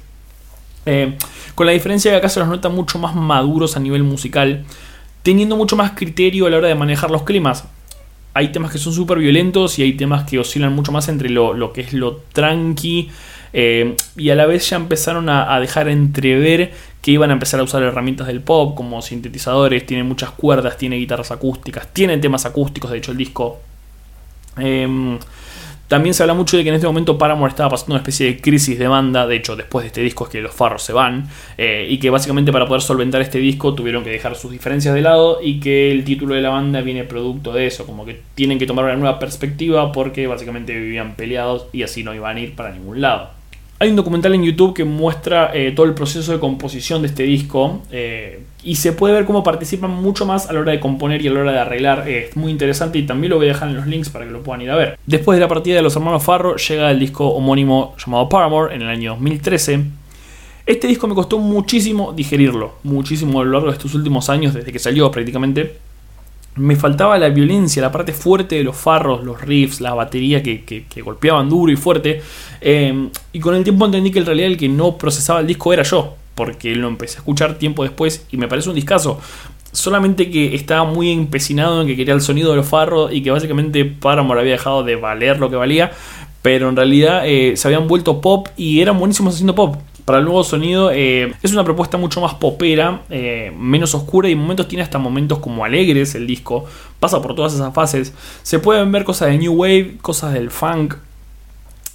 Eh, 0.86 1.16
con 1.54 1.66
la 1.66 1.72
diferencia 1.72 2.10
de 2.10 2.16
que 2.16 2.18
acá 2.18 2.28
se 2.28 2.40
los 2.40 2.48
nota 2.48 2.68
mucho 2.68 2.98
más 2.98 3.14
maduros 3.14 3.76
a 3.76 3.80
nivel 3.80 4.02
musical 4.02 4.64
teniendo 5.24 5.56
mucho 5.56 5.74
más 5.74 5.92
criterio 5.92 6.46
a 6.46 6.50
la 6.50 6.58
hora 6.58 6.68
de 6.68 6.74
manejar 6.76 7.10
los 7.10 7.22
climas. 7.24 7.64
Hay 8.34 8.52
temas 8.52 8.70
que 8.70 8.78
son 8.78 8.92
súper 8.92 9.18
violentos 9.18 9.78
y 9.78 9.82
hay 9.82 9.94
temas 9.94 10.28
que 10.28 10.38
oscilan 10.38 10.72
mucho 10.72 10.92
más 10.92 11.08
entre 11.08 11.30
lo, 11.30 11.72
que 11.72 11.80
es 11.80 11.92
lo 11.92 12.16
tranqui 12.32 13.10
eh, 13.52 13.96
y 14.16 14.30
a 14.30 14.34
la 14.34 14.44
vez 14.44 14.68
ya 14.68 14.76
empezaron 14.76 15.28
a, 15.30 15.58
dejar 15.60 15.88
entrever 15.88 16.72
que 17.00 17.12
iban 17.12 17.30
a 17.30 17.32
empezar 17.32 17.58
a 17.60 17.62
usar 17.62 17.82
herramientas 17.82 18.26
del 18.26 18.40
pop 18.40 18.74
como 18.76 19.00
sintetizadores, 19.00 19.86
tiene 19.86 20.04
muchas 20.04 20.30
cuerdas, 20.30 20.76
tiene 20.76 20.96
guitarras 20.96 21.30
acústicas, 21.30 21.88
tiene 21.92 22.18
temas 22.18 22.44
acústicos, 22.44 22.90
de 22.90 22.98
hecho 22.98 23.12
el 23.12 23.18
disco... 23.18 23.60
Em, 24.58 25.18
también 25.88 26.14
se 26.14 26.22
habla 26.22 26.34
mucho 26.34 26.56
de 26.56 26.62
que 26.62 26.70
en 26.70 26.76
este 26.76 26.86
momento 26.86 27.18
Paramore 27.18 27.50
estaba 27.50 27.70
pasando 27.70 27.94
una 27.94 28.00
especie 28.00 28.26
de 28.26 28.40
crisis 28.40 28.78
de 28.78 28.88
banda, 28.88 29.26
de 29.26 29.36
hecho 29.36 29.54
después 29.56 29.82
de 29.82 29.88
este 29.88 30.00
disco 30.00 30.24
es 30.24 30.30
que 30.30 30.40
los 30.40 30.54
farros 30.54 30.82
se 30.82 30.92
van, 30.92 31.28
eh, 31.58 31.86
y 31.88 31.98
que 31.98 32.10
básicamente 32.10 32.52
para 32.52 32.66
poder 32.66 32.82
solventar 32.82 33.20
este 33.20 33.38
disco 33.38 33.74
tuvieron 33.74 34.02
que 34.02 34.10
dejar 34.10 34.34
sus 34.34 34.50
diferencias 34.50 34.94
de 34.94 35.02
lado 35.02 35.40
y 35.42 35.60
que 35.60 35.92
el 35.92 36.04
título 36.04 36.34
de 36.34 36.40
la 36.40 36.50
banda 36.50 36.80
viene 36.80 37.04
producto 37.04 37.52
de 37.52 37.66
eso, 37.66 37.86
como 37.86 38.04
que 38.04 38.20
tienen 38.34 38.58
que 38.58 38.66
tomar 38.66 38.86
una 38.86 38.96
nueva 38.96 39.18
perspectiva 39.18 39.92
porque 39.92 40.26
básicamente 40.26 40.74
vivían 40.74 41.14
peleados 41.16 41.66
y 41.72 41.82
así 41.82 42.02
no 42.02 42.14
iban 42.14 42.36
a 42.36 42.40
ir 42.40 42.54
para 42.54 42.72
ningún 42.72 43.00
lado. 43.00 43.30
Hay 43.80 43.90
un 43.90 43.96
documental 43.96 44.34
en 44.34 44.44
YouTube 44.44 44.72
que 44.72 44.84
muestra 44.84 45.50
eh, 45.52 45.72
todo 45.72 45.84
el 45.86 45.94
proceso 45.94 46.30
de 46.30 46.38
composición 46.38 47.02
de 47.02 47.08
este 47.08 47.24
disco 47.24 47.82
eh, 47.90 48.40
y 48.62 48.76
se 48.76 48.92
puede 48.92 49.14
ver 49.14 49.24
cómo 49.24 49.42
participan 49.42 49.90
mucho 49.90 50.24
más 50.26 50.48
a 50.48 50.52
la 50.52 50.60
hora 50.60 50.72
de 50.72 50.78
componer 50.78 51.20
y 51.22 51.28
a 51.28 51.32
la 51.32 51.40
hora 51.40 51.52
de 51.52 51.58
arreglar. 51.58 52.08
Eh, 52.08 52.28
es 52.30 52.36
muy 52.36 52.52
interesante 52.52 52.98
y 52.98 53.02
también 53.02 53.30
lo 53.30 53.36
voy 53.36 53.46
a 53.46 53.48
dejar 53.48 53.68
en 53.68 53.76
los 53.76 53.86
links 53.88 54.10
para 54.10 54.26
que 54.26 54.30
lo 54.30 54.42
puedan 54.42 54.62
ir 54.62 54.70
a 54.70 54.76
ver. 54.76 54.98
Después 55.06 55.36
de 55.36 55.40
la 55.40 55.48
partida 55.48 55.74
de 55.76 55.82
los 55.82 55.96
hermanos 55.96 56.22
Farro 56.22 56.54
llega 56.54 56.88
el 56.90 57.00
disco 57.00 57.26
homónimo 57.26 57.96
llamado 57.98 58.28
Paramore 58.28 58.74
en 58.76 58.82
el 58.82 58.88
año 58.88 59.10
2013. 59.14 59.84
Este 60.66 60.86
disco 60.86 61.08
me 61.08 61.14
costó 61.16 61.38
muchísimo 61.38 62.12
digerirlo, 62.12 62.76
muchísimo 62.84 63.40
a 63.40 63.44
lo 63.44 63.50
largo 63.50 63.66
de 63.66 63.72
estos 63.72 63.94
últimos 63.94 64.30
años, 64.30 64.54
desde 64.54 64.70
que 64.72 64.78
salió 64.78 65.10
prácticamente 65.10 65.76
me 66.56 66.76
faltaba 66.76 67.18
la 67.18 67.28
violencia, 67.30 67.82
la 67.82 67.90
parte 67.90 68.12
fuerte 68.12 68.56
de 68.56 68.64
los 68.64 68.76
farros, 68.76 69.24
los 69.24 69.40
riffs, 69.40 69.80
la 69.80 69.94
batería 69.94 70.42
que, 70.42 70.84
golpeaban 71.04 71.48
duro 71.48 71.72
y 71.72 71.76
fuerte. 71.76 72.22
Em, 72.60 73.10
y 73.32 73.40
con 73.40 73.54
el 73.54 73.64
tiempo 73.64 73.84
entendí 73.86 74.10
que 74.10 74.20
en 74.20 74.26
realidad 74.26 74.48
el 74.48 74.56
que 74.56 74.68
no 74.68 74.96
procesaba 74.96 75.40
el 75.40 75.46
disco 75.46 75.72
era 75.72 75.82
yo, 75.82 76.16
porque 76.34 76.74
lo 76.74 76.88
empecé 76.88 77.16
a 77.16 77.20
escuchar 77.20 77.58
tiempo 77.58 77.82
después 77.82 78.26
y 78.30 78.36
me 78.36 78.48
parece 78.48 78.68
un 78.68 78.76
discazo. 78.76 79.18
Solamente 79.72 80.30
que 80.30 80.54
estaba 80.54 80.84
muy 80.84 81.10
empecinado 81.10 81.82
en 81.82 81.88
que 81.88 81.96
quería 81.96 82.14
el 82.14 82.20
sonido 82.20 82.50
de 82.50 82.56
los 82.56 82.68
farros 82.68 83.12
y 83.12 83.22
que 83.22 83.32
básicamente 83.32 83.84
Paramore 83.84 84.40
había 84.40 84.52
dejado 84.52 84.84
de 84.84 84.94
valer 84.94 85.40
lo 85.40 85.50
que 85.50 85.56
valía, 85.56 85.90
pero 86.42 86.68
en 86.68 86.76
realidad 86.76 87.22
eh, 87.26 87.56
se 87.56 87.66
habían 87.66 87.88
vuelto 87.88 88.20
pop 88.20 88.48
y 88.56 88.80
eran 88.80 88.98
buenísimos 88.98 89.34
haciendo 89.34 89.56
pop 89.56 89.76
para 90.04 90.18
el 90.18 90.24
nuevo 90.24 90.44
sonido. 90.44 90.90
Eh, 90.92 91.34
es 91.42 91.52
una 91.52 91.64
propuesta 91.64 91.96
mucho 91.96 92.20
más 92.20 92.34
popera, 92.34 93.02
eh, 93.10 93.52
menos 93.56 93.94
oscura 93.94 94.28
y 94.28 94.32
en 94.32 94.38
momentos 94.38 94.68
tiene 94.68 94.82
hasta 94.82 94.98
momentos 94.98 95.38
como 95.38 95.64
alegres 95.64 96.14
el 96.14 96.26
disco. 96.26 96.66
Pasa 97.00 97.22
por 97.22 97.34
todas 97.34 97.54
esas 97.54 97.72
fases. 97.72 98.12
Se 98.42 98.58
pueden 98.58 98.92
ver 98.92 99.04
cosas 99.04 99.28
de 99.28 99.38
New 99.38 99.54
Wave, 99.54 99.96
cosas 100.00 100.34
del 100.34 100.50
funk. 100.50 100.94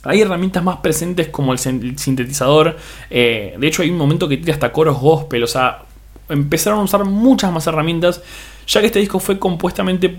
Hay 0.03 0.21
herramientas 0.21 0.63
más 0.63 0.77
presentes 0.77 1.27
como 1.27 1.53
el 1.53 1.59
sintetizador. 1.59 2.77
Eh, 3.09 3.55
de 3.57 3.67
hecho 3.67 3.81
hay 3.81 3.89
un 3.89 3.97
momento 3.97 4.27
que 4.27 4.37
tiene 4.37 4.53
hasta 4.53 4.71
coros 4.71 4.99
gospel. 4.99 5.43
O 5.43 5.47
sea, 5.47 5.83
empezaron 6.29 6.79
a 6.79 6.83
usar 6.83 7.03
muchas 7.05 7.51
más 7.51 7.67
herramientas. 7.67 8.21
Ya 8.65 8.79
que 8.81 8.87
este 8.87 8.99
disco 8.99 9.19
fue 9.19 9.37
compuestamente. 9.37 10.17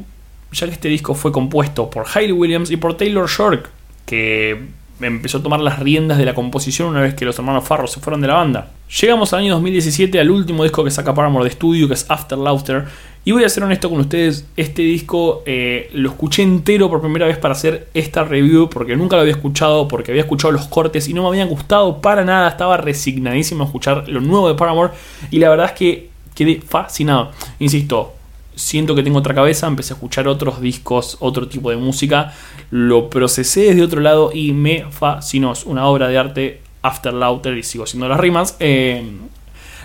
Ya 0.53 0.66
que 0.66 0.72
este 0.72 0.88
disco 0.88 1.14
fue 1.14 1.33
compuesto 1.33 1.88
por 1.88 2.05
Hayley 2.12 2.33
Williams 2.33 2.70
y 2.70 2.76
por 2.76 2.96
Taylor 2.96 3.29
Shork. 3.29 3.70
Que 4.05 4.80
empezó 5.00 5.38
a 5.38 5.42
tomar 5.42 5.60
las 5.60 5.78
riendas 5.78 6.18
de 6.18 6.24
la 6.24 6.34
composición 6.34 6.88
una 6.88 7.00
vez 7.00 7.14
que 7.14 7.24
los 7.24 7.38
hermanos 7.38 7.64
Farro 7.64 7.86
se 7.86 8.00
fueron 8.00 8.20
de 8.20 8.28
la 8.28 8.34
banda. 8.34 8.70
Llegamos 9.00 9.32
al 9.32 9.40
año 9.40 9.52
2017 9.54 10.18
al 10.18 10.30
último 10.30 10.64
disco 10.64 10.82
que 10.82 10.90
saca 10.90 11.14
Paramore 11.14 11.44
de 11.44 11.50
estudio, 11.50 11.88
que 11.88 11.94
es 11.94 12.06
After 12.08 12.36
Laughter. 12.36 12.84
Y 13.24 13.32
voy 13.32 13.44
a 13.44 13.48
ser 13.48 13.62
honesto 13.62 13.90
con 13.90 14.00
ustedes, 14.00 14.46
este 14.56 14.82
disco 14.82 15.42
eh, 15.44 15.90
lo 15.92 16.10
escuché 16.10 16.42
entero 16.42 16.88
por 16.88 17.00
primera 17.02 17.26
vez 17.26 17.36
para 17.36 17.52
hacer 17.52 17.88
esta 17.92 18.24
review, 18.24 18.70
porque 18.70 18.96
nunca 18.96 19.16
lo 19.16 19.22
había 19.22 19.34
escuchado, 19.34 19.86
porque 19.86 20.10
había 20.10 20.22
escuchado 20.22 20.52
los 20.52 20.66
cortes 20.68 21.06
y 21.08 21.14
no 21.14 21.22
me 21.22 21.28
habían 21.28 21.48
gustado 21.48 22.00
para 22.00 22.24
nada, 22.24 22.48
estaba 22.48 22.78
resignadísimo 22.78 23.62
a 23.62 23.66
escuchar 23.66 24.08
lo 24.08 24.20
nuevo 24.20 24.48
de 24.48 24.54
Paramore 24.54 24.92
y 25.30 25.38
la 25.38 25.50
verdad 25.50 25.66
es 25.66 25.72
que 25.72 26.10
quedé 26.34 26.62
fascinado. 26.62 27.32
Insisto, 27.58 28.14
siento 28.54 28.94
que 28.94 29.02
tengo 29.02 29.18
otra 29.18 29.34
cabeza, 29.34 29.66
empecé 29.66 29.94
a 29.94 29.96
escuchar 29.96 30.28
otros 30.28 30.60
discos, 30.60 31.16
otro 31.20 31.48
tipo 31.48 31.70
de 31.70 31.76
música, 31.76 32.32
lo 32.70 33.10
procesé 33.10 33.62
desde 33.62 33.82
otro 33.82 34.00
lado 34.00 34.30
y 34.32 34.52
me 34.52 34.86
fascinó. 34.90 35.52
Es 35.52 35.64
una 35.64 35.86
obra 35.86 36.08
de 36.08 36.18
arte 36.18 36.60
After 36.82 37.12
Laughter 37.12 37.56
y 37.56 37.62
sigo 37.62 37.84
haciendo 37.84 38.08
las 38.08 38.20
rimas. 38.20 38.56
Eh, 38.60 39.02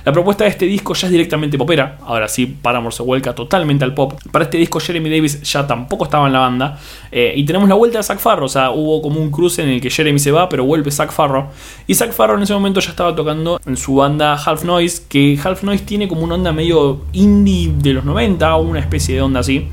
la 0.05 0.11
propuesta 0.11 0.43
de 0.43 0.51
este 0.51 0.65
disco 0.67 0.93
ya 0.93 1.07
es 1.07 1.11
directamente 1.11 1.57
popera. 1.57 1.97
Ahora 2.05 2.27
sí, 2.27 2.45
Paramore 2.45 2.95
se 2.95 3.01
vuelca 3.01 3.33
totalmente 3.33 3.83
al 3.83 3.95
pop. 3.95 4.13
Para 4.31 4.45
este 4.45 4.59
disco 4.59 4.79
Jeremy 4.79 5.09
Davis 5.09 5.41
ya 5.41 5.65
tampoco 5.65 6.03
estaba 6.03 6.27
en 6.27 6.33
la 6.33 6.39
banda. 6.39 6.79
Eh, 7.11 7.33
y 7.35 7.43
tenemos 7.43 7.67
la 7.67 7.73
vuelta 7.73 7.97
de 7.97 8.03
Zac 8.03 8.19
Farro. 8.19 8.45
O 8.45 8.49
sea, 8.49 8.69
hubo 8.69 9.01
como 9.01 9.19
un 9.19 9.31
cruce 9.31 9.63
en 9.63 9.69
el 9.69 9.81
que 9.81 9.89
Jeremy 9.89 10.19
se 10.19 10.31
va, 10.31 10.47
pero 10.47 10.63
vuelve 10.63 10.91
Zac 10.91 11.11
Farro. 11.11 11.47
Y 11.87 11.95
Zac 11.95 12.11
Farro 12.11 12.35
en 12.35 12.43
ese 12.43 12.53
momento 12.53 12.79
ya 12.81 12.91
estaba 12.91 13.15
tocando 13.15 13.59
en 13.65 13.77
su 13.77 13.95
banda 13.95 14.35
Half 14.35 14.63
Noise. 14.63 15.03
Que 15.09 15.39
Half 15.43 15.63
Noise 15.63 15.85
tiene 15.85 16.07
como 16.07 16.21
una 16.21 16.35
onda 16.35 16.51
medio 16.51 17.01
indie 17.11 17.73
de 17.75 17.93
los 17.93 18.05
90, 18.05 18.55
o 18.57 18.61
una 18.61 18.81
especie 18.81 19.15
de 19.15 19.23
onda 19.23 19.39
así. 19.39 19.67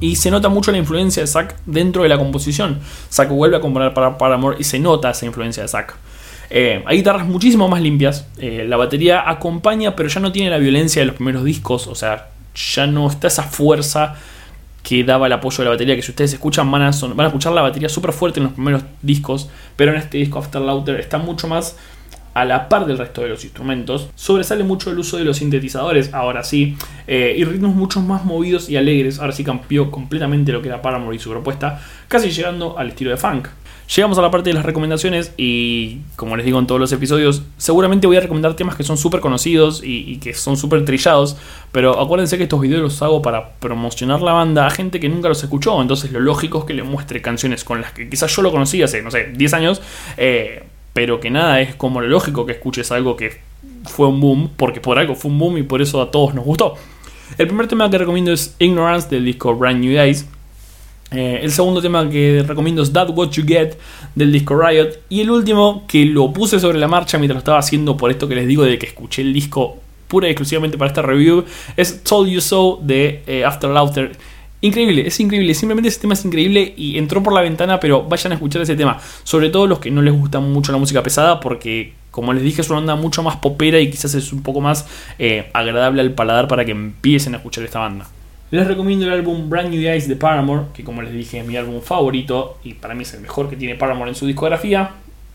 Y 0.00 0.16
se 0.16 0.32
nota 0.32 0.48
mucho 0.48 0.72
la 0.72 0.78
influencia 0.78 1.22
de 1.22 1.28
Zack 1.28 1.54
dentro 1.64 2.02
de 2.02 2.08
la 2.08 2.18
composición. 2.18 2.80
Zack 3.08 3.28
vuelve 3.30 3.56
a 3.56 3.60
componer 3.60 3.94
para 3.94 4.18
Paramore 4.18 4.56
y 4.58 4.64
se 4.64 4.80
nota 4.80 5.10
esa 5.10 5.26
influencia 5.26 5.62
de 5.62 5.68
Zack. 5.68 5.96
Eh, 6.50 6.82
hay 6.86 6.98
guitarras 6.98 7.26
muchísimo 7.26 7.68
más 7.68 7.80
limpias. 7.80 8.26
Eh, 8.38 8.64
la 8.68 8.76
batería 8.76 9.28
acompaña, 9.28 9.94
pero 9.94 10.08
ya 10.08 10.20
no 10.20 10.32
tiene 10.32 10.50
la 10.50 10.58
violencia 10.58 11.02
de 11.02 11.06
los 11.06 11.16
primeros 11.16 11.44
discos. 11.44 11.86
O 11.86 11.94
sea, 11.94 12.28
ya 12.54 12.86
no 12.86 13.08
está 13.08 13.28
esa 13.28 13.42
fuerza 13.42 14.16
que 14.82 15.04
daba 15.04 15.26
el 15.26 15.32
apoyo 15.32 15.58
de 15.58 15.64
la 15.64 15.70
batería. 15.70 15.96
Que 15.96 16.02
si 16.02 16.12
ustedes 16.12 16.32
escuchan, 16.32 16.70
van 16.70 16.82
a, 16.82 16.90
van 16.90 17.20
a 17.20 17.26
escuchar 17.26 17.52
la 17.52 17.62
batería 17.62 17.88
súper 17.88 18.12
fuerte 18.12 18.40
en 18.40 18.44
los 18.44 18.52
primeros 18.54 18.82
discos. 19.02 19.48
Pero 19.76 19.92
en 19.92 19.98
este 19.98 20.18
disco 20.18 20.38
After 20.38 20.60
Laughter 20.60 20.98
está 20.98 21.18
mucho 21.18 21.48
más 21.48 21.76
a 22.34 22.44
la 22.44 22.68
par 22.68 22.86
del 22.86 22.98
resto 22.98 23.22
de 23.22 23.28
los 23.28 23.42
instrumentos. 23.44 24.10
Sobresale 24.14 24.62
mucho 24.62 24.90
el 24.90 24.98
uso 24.98 25.16
de 25.16 25.24
los 25.24 25.38
sintetizadores, 25.38 26.14
ahora 26.14 26.44
sí, 26.44 26.76
eh, 27.08 27.34
y 27.36 27.44
ritmos 27.44 27.74
mucho 27.74 28.00
más 28.00 28.24
movidos 28.24 28.68
y 28.68 28.76
alegres. 28.76 29.18
Ahora 29.18 29.32
sí 29.32 29.42
cambió 29.42 29.90
completamente 29.90 30.52
lo 30.52 30.62
que 30.62 30.68
era 30.68 30.80
Paramore 30.80 31.16
y 31.16 31.18
su 31.18 31.30
propuesta, 31.30 31.82
casi 32.06 32.30
llegando 32.30 32.78
al 32.78 32.90
estilo 32.90 33.10
de 33.10 33.16
funk. 33.16 33.48
Llegamos 33.94 34.18
a 34.18 34.22
la 34.22 34.30
parte 34.30 34.50
de 34.50 34.54
las 34.54 34.66
recomendaciones 34.66 35.32
y 35.38 36.00
como 36.16 36.36
les 36.36 36.44
digo 36.44 36.58
en 36.58 36.66
todos 36.66 36.78
los 36.78 36.92
episodios, 36.92 37.42
seguramente 37.56 38.06
voy 38.06 38.18
a 38.18 38.20
recomendar 38.20 38.54
temas 38.54 38.76
que 38.76 38.82
son 38.84 38.98
súper 38.98 39.20
conocidos 39.20 39.80
y, 39.82 40.18
que 40.18 40.34
son 40.34 40.58
súper 40.58 40.84
trillados, 40.84 41.38
pero 41.72 41.98
acuérdense 41.98 42.36
que 42.36 42.42
estos 42.42 42.60
videos 42.60 42.82
los 42.82 43.00
hago 43.00 43.22
para 43.22 43.52
promocionar 43.52 44.20
la 44.20 44.32
banda 44.32 44.66
a 44.66 44.70
gente 44.70 45.00
que 45.00 45.08
nunca 45.08 45.28
los 45.28 45.42
escuchó, 45.42 45.80
entonces 45.80 46.12
lo 46.12 46.20
lógico 46.20 46.58
es 46.58 46.64
que 46.66 46.74
le 46.74 46.82
muestre 46.82 47.22
canciones 47.22 47.64
con 47.64 47.80
las 47.80 47.92
que 47.92 48.10
quizás 48.10 48.34
yo 48.36 48.42
lo 48.42 48.50
conocí 48.50 48.82
hace, 48.82 49.00
no 49.00 49.10
sé, 49.10 49.32
10 49.34 49.54
años, 49.54 49.80
eh, 50.18 50.64
pero 50.92 51.18
que 51.18 51.30
nada, 51.30 51.62
es 51.62 51.74
como 51.74 52.02
lo 52.02 52.08
lógico 52.08 52.44
que 52.44 52.52
escuches 52.52 52.92
algo 52.92 53.16
que 53.16 53.40
fue 53.84 54.06
un 54.06 54.20
boom, 54.20 54.50
porque 54.54 54.82
por 54.82 54.98
algo 54.98 55.14
fue 55.14 55.30
un 55.30 55.38
boom 55.38 55.56
y 55.56 55.62
por 55.62 55.80
eso 55.80 56.02
a 56.02 56.10
todos 56.10 56.34
nos 56.34 56.44
gustó. 56.44 56.74
El 57.38 57.46
primer 57.46 57.68
tema 57.68 57.88
que 57.88 57.96
recomiendo 57.96 58.32
es 58.32 58.54
Ignorance 58.58 59.08
del 59.08 59.24
disco 59.24 59.54
Brand 59.54 59.80
New 59.80 59.94
Days. 59.94 60.26
Eh, 61.10 61.40
el 61.42 61.50
segundo 61.50 61.80
tema 61.80 62.08
que 62.08 62.44
recomiendo 62.46 62.82
es 62.82 62.92
That 62.92 63.10
What 63.10 63.30
You 63.30 63.44
Get 63.46 63.76
del 64.14 64.32
disco 64.32 64.60
Riot. 64.60 64.90
Y 65.08 65.20
el 65.20 65.30
último 65.30 65.84
que 65.86 66.04
lo 66.04 66.32
puse 66.32 66.60
sobre 66.60 66.78
la 66.78 66.88
marcha 66.88 67.18
mientras 67.18 67.36
lo 67.36 67.40
estaba 67.40 67.58
haciendo 67.58 67.96
por 67.96 68.10
esto 68.10 68.28
que 68.28 68.34
les 68.34 68.46
digo 68.46 68.64
de 68.64 68.78
que 68.78 68.86
escuché 68.86 69.22
el 69.22 69.32
disco 69.32 69.78
pura 70.08 70.26
y 70.26 70.30
exclusivamente 70.30 70.78
para 70.78 70.88
esta 70.88 71.02
review 71.02 71.44
es 71.76 72.02
Told 72.02 72.30
You 72.30 72.40
So 72.40 72.80
de 72.82 73.22
eh, 73.26 73.44
After 73.44 73.70
Laughter. 73.70 74.12
Increíble, 74.60 75.06
es 75.06 75.20
increíble, 75.20 75.54
simplemente 75.54 75.88
ese 75.88 76.00
tema 76.00 76.14
es 76.14 76.24
increíble 76.24 76.74
y 76.76 76.98
entró 76.98 77.22
por 77.22 77.32
la 77.32 77.42
ventana, 77.42 77.78
pero 77.78 78.02
vayan 78.02 78.32
a 78.32 78.34
escuchar 78.34 78.60
ese 78.60 78.74
tema. 78.74 78.98
Sobre 79.22 79.50
todo 79.50 79.68
los 79.68 79.78
que 79.78 79.90
no 79.90 80.02
les 80.02 80.12
gusta 80.12 80.40
mucho 80.40 80.72
la 80.72 80.78
música 80.78 81.00
pesada, 81.00 81.38
porque 81.38 81.92
como 82.10 82.32
les 82.32 82.42
dije 82.42 82.62
es 82.62 82.70
una 82.70 82.80
onda 82.80 82.96
mucho 82.96 83.22
más 83.22 83.36
popera 83.36 83.78
y 83.78 83.88
quizás 83.88 84.14
es 84.14 84.32
un 84.32 84.42
poco 84.42 84.60
más 84.60 84.88
eh, 85.20 85.48
agradable 85.52 86.00
al 86.00 86.10
paladar 86.10 86.48
para 86.48 86.64
que 86.64 86.72
empiecen 86.72 87.34
a 87.34 87.36
escuchar 87.36 87.62
esta 87.62 87.78
banda. 87.78 88.08
Les 88.50 88.66
recomiendo 88.66 89.04
el 89.04 89.12
álbum 89.12 89.50
Brand 89.50 89.68
New 89.68 89.82
Days 89.82 90.08
de 90.08 90.16
Paramore, 90.16 90.66
que 90.72 90.82
como 90.82 91.02
les 91.02 91.12
dije 91.12 91.38
es 91.38 91.46
mi 91.46 91.56
álbum 91.56 91.82
favorito 91.82 92.58
y 92.64 92.74
para 92.74 92.94
mí 92.94 93.02
es 93.02 93.12
el 93.12 93.20
mejor 93.20 93.50
que 93.50 93.56
tiene 93.56 93.74
Paramore 93.74 94.10
en 94.10 94.14
su 94.14 94.26
discografía. 94.26 94.92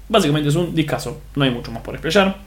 Básicamente 0.10 0.50
es 0.50 0.56
un 0.56 0.74
discazo, 0.74 1.22
no 1.36 1.44
hay 1.44 1.52
mucho 1.52 1.72
más 1.72 1.84
por 1.84 1.94
expresar. 1.94 2.38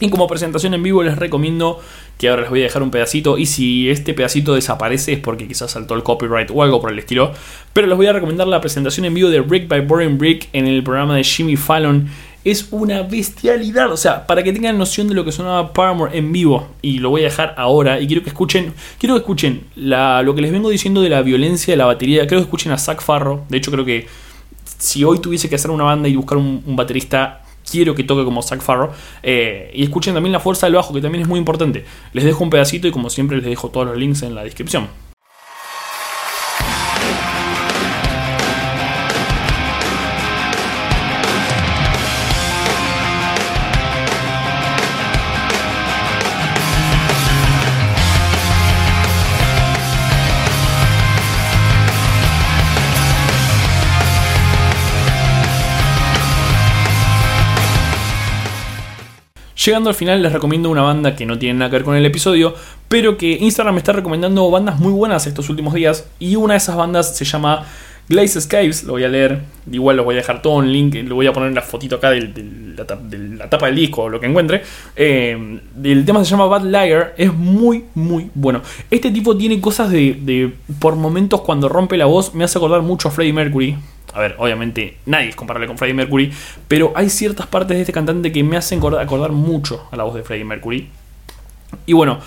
Y 0.00 0.10
como 0.10 0.26
presentación 0.26 0.74
en 0.74 0.82
vivo 0.82 1.04
les 1.04 1.16
recomiendo 1.16 1.80
que 2.18 2.28
ahora 2.28 2.42
les 2.42 2.50
voy 2.50 2.60
a 2.60 2.62
dejar 2.64 2.82
un 2.82 2.90
pedacito 2.90 3.38
y 3.38 3.46
si 3.46 3.88
este 3.88 4.12
pedacito 4.14 4.54
desaparece 4.54 5.12
es 5.12 5.18
porque 5.20 5.46
quizás 5.46 5.70
saltó 5.70 5.94
el 5.94 6.02
copyright 6.02 6.50
o 6.52 6.64
algo 6.64 6.80
por 6.80 6.90
el 6.90 6.98
estilo. 6.98 7.32
Pero 7.72 7.86
les 7.86 7.96
voy 7.96 8.08
a 8.08 8.12
recomendar 8.12 8.48
la 8.48 8.60
presentación 8.60 9.06
en 9.06 9.14
vivo 9.14 9.30
de 9.30 9.40
Brick 9.40 9.68
by 9.68 9.82
Boring 9.82 10.18
Brick 10.18 10.48
en 10.52 10.66
el 10.66 10.82
programa 10.82 11.14
de 11.14 11.22
Jimmy 11.22 11.54
Fallon 11.54 12.08
es 12.44 12.68
una 12.70 13.02
bestialidad. 13.02 13.90
O 13.90 13.96
sea, 13.96 14.26
para 14.26 14.42
que 14.42 14.52
tengan 14.52 14.78
noción 14.78 15.08
de 15.08 15.14
lo 15.14 15.24
que 15.24 15.32
sonaba 15.32 15.72
Paramore 15.72 16.16
en 16.16 16.32
vivo, 16.32 16.68
y 16.82 16.98
lo 16.98 17.10
voy 17.10 17.22
a 17.22 17.24
dejar 17.24 17.54
ahora, 17.56 18.00
y 18.00 18.06
quiero 18.06 18.22
que 18.22 18.28
escuchen, 18.28 18.74
quiero 18.98 19.14
que 19.14 19.20
escuchen 19.20 19.64
lo 19.74 20.34
que 20.34 20.42
les 20.42 20.52
vengo 20.52 20.68
diciendo 20.68 21.00
de 21.00 21.08
la 21.08 21.22
violencia 21.22 21.72
de 21.72 21.76
la 21.78 21.86
batería. 21.86 22.26
Creo 22.26 22.40
que 22.40 22.44
escuchen 22.44 22.72
a 22.72 22.78
Zac 22.78 23.02
Farro. 23.02 23.44
De 23.48 23.56
hecho, 23.56 23.70
creo 23.70 23.84
que 23.84 24.06
si 24.78 25.02
hoy 25.04 25.18
tuviese 25.18 25.48
que 25.48 25.54
hacer 25.54 25.70
una 25.70 25.84
banda 25.84 26.08
y 26.08 26.16
buscar 26.16 26.38
un, 26.38 26.62
baterista, 26.76 27.42
quiero 27.68 27.94
que 27.94 28.04
toque 28.04 28.24
como 28.24 28.42
Zac 28.42 28.60
Farro. 28.60 28.92
Eh, 29.22 29.70
y 29.74 29.82
escuchen 29.82 30.12
también 30.14 30.32
la 30.32 30.40
fuerza 30.40 30.66
del 30.66 30.74
bajo, 30.76 30.92
que 30.92 31.00
también 31.00 31.22
es 31.22 31.28
muy 31.28 31.38
importante. 31.38 31.84
Les 32.12 32.24
dejo 32.24 32.44
un 32.44 32.50
pedacito 32.50 32.86
y 32.86 32.90
como 32.90 33.08
siempre 33.08 33.38
les 33.38 33.46
dejo 33.46 33.70
todos 33.70 33.86
los 33.86 33.96
links 33.96 34.22
en 34.22 34.34
la 34.34 34.44
descripción. 34.44 34.88
Llegando 59.64 59.88
al 59.88 59.94
final 59.94 60.22
les 60.22 60.30
recomiendo 60.30 60.68
una 60.68 60.82
banda 60.82 61.16
que 61.16 61.24
no 61.24 61.38
tiene 61.38 61.58
nada 61.58 61.70
que 61.70 61.76
ver 61.76 61.84
con 61.84 61.96
el 61.96 62.04
episodio, 62.04 62.54
pero 62.88 63.16
que 63.16 63.38
Instagram 63.40 63.74
me 63.74 63.78
está 63.78 63.92
recomendando 63.92 64.50
bandas 64.50 64.78
muy 64.78 64.92
buenas 64.92 65.26
estos 65.26 65.48
últimos 65.48 65.72
días 65.72 66.06
y 66.18 66.36
una 66.36 66.52
de 66.52 66.58
esas 66.58 66.76
bandas 66.76 67.16
se 67.16 67.24
llama 67.24 67.64
Glaze 68.08 68.38
Escapes, 68.38 68.84
lo 68.84 68.92
voy 68.92 69.04
a 69.04 69.08
leer, 69.08 69.40
igual 69.70 69.96
lo 69.96 70.04
voy 70.04 70.14
a 70.14 70.18
dejar 70.18 70.42
todo 70.42 70.62
en 70.62 70.70
link, 70.70 70.94
lo 71.06 71.14
voy 71.14 71.26
a 71.26 71.32
poner 71.32 71.48
en 71.48 71.54
la 71.54 71.62
fotito 71.62 71.96
acá 71.96 72.10
de 72.10 72.20
la, 72.76 73.48
tapa 73.48 73.66
del 73.66 73.76
disco 73.76 74.02
o 74.02 74.08
lo 74.10 74.20
que 74.20 74.26
encuentre. 74.26 74.62
Eh, 74.94 75.58
el 75.82 76.04
tema 76.04 76.22
se 76.22 76.30
llama 76.30 76.46
Bad 76.46 76.64
Liar, 76.64 77.14
es 77.16 77.32
muy, 77.32 77.84
muy 77.94 78.30
bueno. 78.34 78.60
Este 78.90 79.10
tipo 79.10 79.36
tiene 79.36 79.60
cosas 79.60 79.90
de, 79.90 80.52
por 80.78 80.96
momentos 80.96 81.40
cuando 81.40 81.68
rompe 81.68 81.96
la 81.96 82.04
voz, 82.04 82.34
me 82.34 82.44
hace 82.44 82.58
acordar 82.58 82.82
mucho 82.82 83.08
a 83.08 83.10
Freddie 83.10 83.32
Mercury. 83.32 83.76
A 84.12 84.20
ver, 84.20 84.36
obviamente 84.38 84.98
nadie 85.06 85.30
es 85.30 85.36
comparable 85.36 85.66
con 85.66 85.78
Freddie 85.78 85.94
Mercury, 85.94 86.30
pero 86.68 86.92
hay 86.94 87.08
ciertas 87.08 87.46
partes 87.46 87.76
de 87.76 87.80
este 87.80 87.92
cantante 87.92 88.30
que 88.30 88.44
me 88.44 88.56
hacen 88.56 88.78
acordar 88.78 89.32
mucho 89.32 89.88
a 89.90 89.96
la 89.96 90.04
voz 90.04 90.14
de 90.14 90.22
Freddie 90.22 90.44
Mercury. 90.44 90.88
Y 91.86 91.94
bueno, 91.94 92.20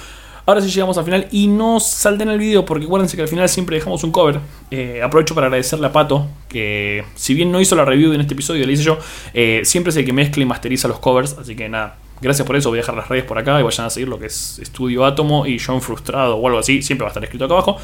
Ahora 0.48 0.62
sí 0.62 0.70
llegamos 0.70 0.98
al 0.98 1.04
final 1.04 1.28
y 1.30 1.48
no 1.48 1.78
salten 1.82 2.30
el 2.30 2.40
video 2.40 2.64
porque 2.64 2.86
acuérdense 2.86 3.18
que 3.18 3.22
al 3.22 3.28
final 3.28 3.50
siempre 3.50 3.76
dejamos 3.76 4.02
un 4.06 4.12
cover. 4.12 4.40
Eh, 4.72 5.02
aprovecho 5.04 5.36
para 5.36 5.48
agradecerle 5.48 5.88
a 5.88 5.92
Pato, 5.92 6.26
que 6.48 7.04
si 7.16 7.34
bien 7.34 7.52
no 7.52 7.60
hizo 7.60 7.76
la 7.76 7.84
review 7.84 8.14
en 8.14 8.22
este 8.22 8.34
episodio, 8.34 8.66
le 8.66 8.72
hice 8.72 8.84
yo, 8.84 8.98
eh, 9.34 9.64
siempre 9.66 9.90
es 9.90 9.98
el 9.98 10.06
que 10.06 10.14
mezcla 10.14 10.42
y 10.42 10.46
masteriza 10.46 10.88
los 10.88 11.00
covers, 11.00 11.38
así 11.38 11.54
que 11.54 11.68
nada, 11.68 11.98
Gracias 12.20 12.48
por 12.48 12.56
eso, 12.56 12.70
voy 12.70 12.80
a 12.80 12.82
dejar 12.82 12.96
las 12.96 13.10
redes 13.10 13.26
por 13.26 13.38
acá 13.38 13.60
y 13.60 13.64
vayan 13.64 13.86
a 13.86 13.90
seguir 13.92 14.08
lo 14.08 14.18
que 14.18 14.26
es 14.26 14.58
Estudio 14.58 15.06
Átomo 15.06 15.46
y 15.46 15.60
John 15.60 15.82
Frustrado 15.82 16.38
o 16.38 16.48
algo 16.48 16.60
así, 16.60 16.82
siempre 16.82 17.04
va 17.04 17.10
a 17.10 17.12
estar 17.12 17.24
escrito 17.24 17.46
acá 17.46 17.54
abajo. 17.54 17.78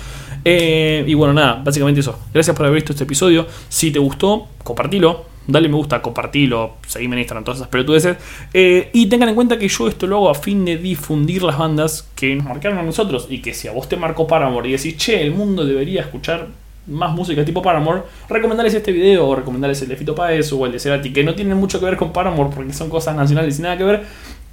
Eh, 0.43 1.04
y 1.06 1.13
bueno, 1.13 1.34
nada, 1.34 1.62
básicamente 1.63 1.99
eso. 1.99 2.17
Gracias 2.34 2.56
por 2.56 2.65
haber 2.65 2.76
visto 2.76 2.93
este 2.93 3.04
episodio. 3.04 3.45
Si 3.69 3.91
te 3.91 3.99
gustó, 3.99 4.47
compartilo, 4.63 5.26
dale 5.47 5.67
me 5.67 5.75
gusta, 5.75 6.01
compartilo, 6.01 6.77
seguime 6.88 7.15
en 7.15 7.19
Instagram, 7.19 7.43
todas 7.43 7.60
esas 7.60 7.69
pelotudeces. 7.69 8.17
Eh, 8.53 8.89
y 8.93 9.08
tengan 9.08 9.29
en 9.29 9.36
cuenta 9.36 9.58
que 9.58 9.67
yo 9.67 9.88
esto 9.88 10.08
lo 10.08 10.17
hago 10.17 10.29
a 10.29 10.36
fin 10.36 10.65
de 10.65 10.77
difundir 10.77 11.43
las 11.43 11.58
bandas 11.58 12.10
que 12.15 12.36
nos 12.36 12.45
marcaron 12.45 12.77
a 12.77 12.84
nosotros 12.84 13.27
y 13.29 13.41
que 13.41 13.53
si 13.53 13.67
a 13.67 13.71
vos 13.71 13.89
te 13.89 13.97
marcó 13.97 14.27
Paramore 14.27 14.69
y 14.69 14.73
decís, 14.73 14.97
che, 14.97 15.21
el 15.21 15.32
mundo 15.32 15.65
debería 15.65 16.01
escuchar 16.01 16.47
más 16.88 17.13
música 17.13 17.45
tipo 17.45 17.62
Paramore, 17.62 18.03
recomendarles 18.29 18.73
este 18.73 18.91
video 18.91 19.27
o 19.27 19.36
recomendarles 19.36 19.82
el 19.82 19.88
de 19.88 19.95
Fito 19.95 20.15
Páez 20.15 20.51
o 20.51 20.65
el 20.65 20.73
de 20.73 20.79
Cerati, 20.79 21.13
que 21.13 21.23
no 21.23 21.34
tienen 21.34 21.58
mucho 21.58 21.79
que 21.79 21.86
ver 21.86 21.95
con 21.95 22.12
Paramore 22.12 22.49
porque 22.53 22.73
son 22.73 22.89
cosas 22.89 23.15
nacionales 23.15 23.58
y 23.60 23.62
nada 23.62 23.77
que 23.77 23.84
ver, 23.84 24.03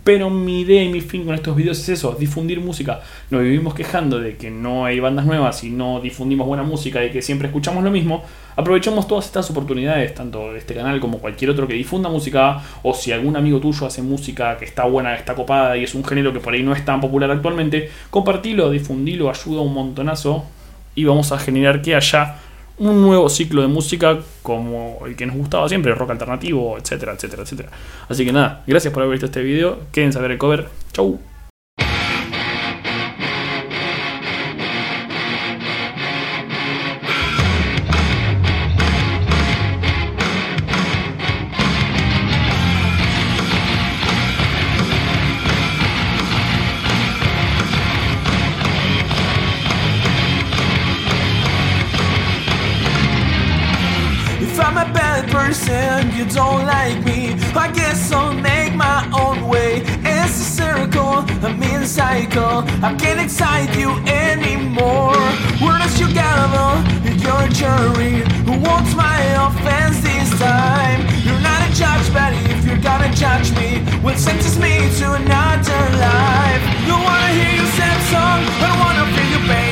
pero 0.05 0.31
mi 0.31 0.61
idea 0.61 0.83
y 0.83 0.89
mi 0.89 1.01
fin 1.01 1.25
con 1.25 1.35
estos 1.35 1.55
videos 1.55 1.79
es 1.79 1.89
eso, 1.91 2.17
difundir 2.19 2.61
música. 2.61 3.01
Nos 3.31 3.43
vivimos 3.43 3.75
quejando 3.75 4.19
de 4.19 4.37
que 4.37 4.51
no 4.51 4.85
hay 4.85 4.99
bandas 4.99 5.27
nuevas 5.27 5.63
y 5.63 5.71
no 5.71 6.01
difundimos 6.01 6.47
buena 6.47 6.63
música 6.63 7.05
y 7.05 7.11
que 7.11 7.23
siempre 7.23 7.49
escuchamos 7.49 7.85
lo 7.85 7.91
mismo. 7.91 8.23
Aprovechemos 8.57 9.07
todas 9.07 9.27
estas 9.27 9.51
oportunidades, 9.51 10.15
tanto 10.15 10.55
este 10.57 10.75
canal 10.75 11.01
como 11.01 11.19
cualquier 11.19 11.51
otro 11.51 11.67
que 11.67 11.75
difunda 11.75 12.09
música, 12.09 12.63
o 12.83 12.95
si 12.95 13.13
algún 13.13 13.37
amigo 13.37 13.61
tuyo 13.61 13.87
hace 13.87 14.03
música 14.03 14.57
que 14.57 14.65
está 14.65 14.85
buena, 14.85 15.13
que 15.13 15.21
está 15.21 15.35
copada 15.35 15.77
y 15.77 15.85
es 15.85 15.95
un 15.95 16.05
género 16.05 16.33
que 16.33 16.41
por 16.41 16.55
ahí 16.55 16.63
no 16.63 16.73
es 16.73 16.85
tan 16.85 17.01
popular 17.01 17.31
actualmente, 17.31 17.91
compartilo, 18.11 18.71
difundilo, 18.71 19.31
ayuda 19.31 19.61
un 19.61 19.75
montonazo 19.75 20.45
y 20.95 21.05
vamos 21.05 21.31
a 21.33 21.39
generar 21.39 21.83
que 21.83 21.95
haya 21.95 22.37
un 22.81 23.03
nuevo 23.03 23.29
ciclo 23.29 23.61
de 23.63 23.69
música 23.69 24.19
como 24.43 25.01
el 25.07 25.15
que 25.15 25.27
nos 25.27 25.37
gustaba 25.37 25.69
siempre, 25.69 25.95
rock 25.95 26.11
alternativo, 26.11 26.79
etcétera, 26.79 27.13
etcétera, 27.13 27.43
etcétera. 27.43 27.71
Así 28.09 28.25
que 28.25 28.33
nada, 28.33 28.65
gracias 28.67 28.93
por 28.93 29.03
haber 29.03 29.13
visto 29.13 29.27
este 29.27 29.43
video, 29.43 29.81
quédense 29.93 30.19
a 30.19 30.23
ver 30.23 30.33
el 30.33 30.39
cover, 30.39 30.67
chau. 30.93 31.21
Don't 56.41 56.65
like 56.65 56.99
me. 57.05 57.21
I 57.65 57.67
guess 57.81 58.01
I'll 58.13 58.33
make 58.33 58.73
my 58.75 59.01
own 59.23 59.39
way. 59.53 59.73
It's 60.15 60.37
a 60.45 60.49
circle, 60.61 61.17
a 61.49 61.51
mean 61.63 61.85
cycle. 61.85 62.57
I 62.89 62.91
can't 63.03 63.21
excite 63.27 63.73
you 63.83 63.91
anymore. 64.27 65.21
Where 65.63 65.79
does 65.83 65.97
you 66.01 66.09
gather 66.23 66.71
your 67.27 67.43
jury? 67.61 68.15
Who 68.47 68.55
wants 68.69 68.93
my 69.05 69.19
offense 69.47 69.97
this 70.09 70.31
time? 70.49 71.01
You're 71.27 71.45
not 71.51 71.61
a 71.69 71.71
judge, 71.83 72.07
but 72.19 72.31
if 72.53 72.61
you're 72.67 72.85
gonna 72.91 73.13
judge 73.25 73.49
me, 73.61 73.69
will 74.03 74.19
sentence 74.27 74.57
me 74.65 74.75
to 75.01 75.07
another 75.21 75.83
life. 76.09 76.63
Don't 76.89 77.05
wanna 77.09 77.33
hear 77.39 77.53
you 77.59 77.67
sad 77.79 77.99
song, 78.13 78.41
I 78.63 78.65
don't 78.69 78.81
wanna 78.85 79.05
feel 79.15 79.29
your 79.35 79.45
pain. 79.51 79.70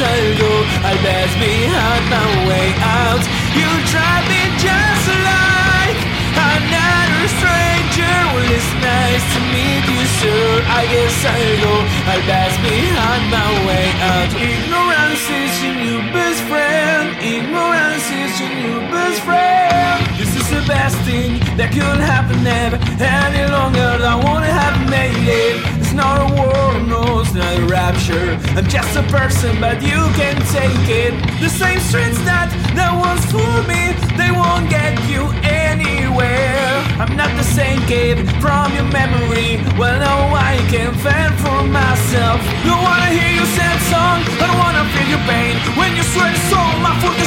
Guess 0.00 0.40
I'll 0.80 1.02
best 1.04 1.36
behind 1.36 2.04
my 2.08 2.48
way 2.48 2.72
out. 2.80 3.20
You 3.52 3.68
drive 3.92 4.24
me 4.32 4.42
just 4.56 5.06
like 5.28 6.00
another 6.32 7.28
stranger. 7.36 8.16
Well, 8.32 8.48
it's 8.48 8.72
nice 8.80 9.24
to 9.36 9.40
meet 9.52 9.84
you, 9.92 10.04
sir. 10.24 10.40
I 10.72 10.88
guess 10.88 11.20
I'll 11.20 11.56
go. 11.60 11.74
I'll 12.08 12.24
pass 12.24 12.56
behind 12.64 13.24
my 13.28 13.50
way 13.68 13.86
out. 14.08 14.30
Ignorance 14.40 15.24
is 15.28 15.52
your 15.60 15.76
new 15.76 16.00
best 16.16 16.40
friend. 16.48 17.12
Ignorance 17.20 18.08
is 18.08 18.40
your 18.40 18.52
new 18.56 18.80
best 18.88 19.20
friend. 19.20 20.00
This 20.16 20.32
is 20.32 20.48
the 20.48 20.64
best 20.64 20.96
thing 21.04 21.40
that 21.60 21.76
could 21.76 22.00
happen 22.00 22.40
ever. 22.46 22.80
Any 23.04 23.44
longer, 23.52 24.00
I 24.00 24.16
wanna 24.16 24.48
have 24.48 24.80
made 24.88 25.28
it. 25.28 25.79
No, 26.00 27.20
it's 27.20 27.34
not 27.34 27.70
rapture. 27.70 28.38
I'm 28.56 28.66
just 28.66 28.96
a 28.96 29.02
person, 29.12 29.60
but 29.60 29.82
you 29.82 30.00
can 30.16 30.36
take 30.48 30.88
it. 30.88 31.12
The 31.44 31.48
same 31.48 31.78
streets 31.78 32.16
that 32.24 32.48
that 32.72 32.92
once 32.96 33.20
fooled 33.28 33.68
me, 33.68 33.92
they 34.16 34.32
won't 34.32 34.72
get 34.72 34.96
you 35.12 35.28
anywhere. 35.44 36.80
I'm 36.96 37.16
not 37.20 37.28
the 37.36 37.44
same 37.44 37.84
kid 37.84 38.16
from 38.40 38.72
your 38.72 38.88
memory. 38.88 39.60
Well, 39.76 40.00
now 40.00 40.32
I 40.32 40.56
can 40.72 40.96
fend 41.04 41.36
for 41.44 41.60
myself. 41.68 42.40
Don't 42.64 42.80
wanna 42.80 43.12
hear 43.12 43.32
your 43.36 43.50
sad 43.52 43.76
song, 43.92 44.24
I 44.40 44.44
don't 44.48 44.60
wanna 44.64 44.84
feel 44.96 45.08
your 45.20 45.24
pain. 45.28 45.52
When 45.76 45.92
you 45.96 46.04
swear 46.16 46.32
to 46.32 46.42
soul, 46.48 46.80
my 46.80 46.96
foot, 47.04 47.19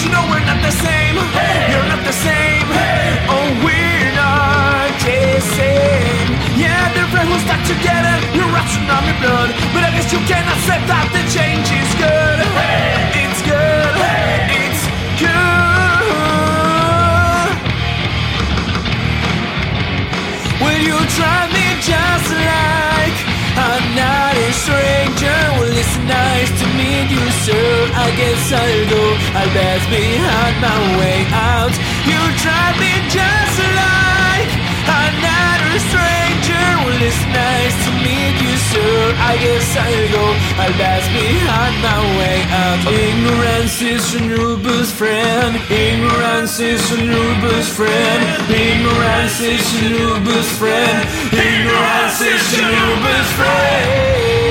I'll 29.43 29.53
best 29.53 29.89
behind 29.89 30.55
my 30.63 30.79
way 31.03 31.19
out. 31.35 31.75
You 32.07 32.15
drive 32.39 32.79
me 32.79 32.95
just 33.11 33.59
like 33.59 34.47
another 34.87 35.75
stranger. 35.83 36.63
Well, 36.87 37.03
it's 37.03 37.19
nice 37.27 37.75
to 37.83 37.91
meet 38.07 38.39
you, 38.39 38.55
sir. 38.71 38.95
I 39.19 39.35
guess 39.43 39.67
I'll 39.75 40.07
go. 40.15 40.25
I'll 40.63 40.75
pass 40.79 41.03
behind 41.11 41.75
my 41.83 41.99
way 42.23 42.39
out. 42.55 42.87
Ignorance 42.87 43.81
is 43.81 44.15
your 44.15 44.55
best 44.63 44.95
friend. 44.95 45.59
Ignorance 45.67 46.61
is 46.61 46.79
your 46.91 47.03
new 47.03 47.29
best 47.43 47.75
friend. 47.75 48.19
Ignorance 48.47 49.41
is 49.41 49.59
your 49.75 49.91
new 49.91 50.23
best 50.23 50.55
friend. 50.55 51.03
Ignorance 51.35 52.21
is 52.21 52.43
your 52.55 52.71
new 52.71 52.91
best 53.03 53.31
friend. 53.35 54.42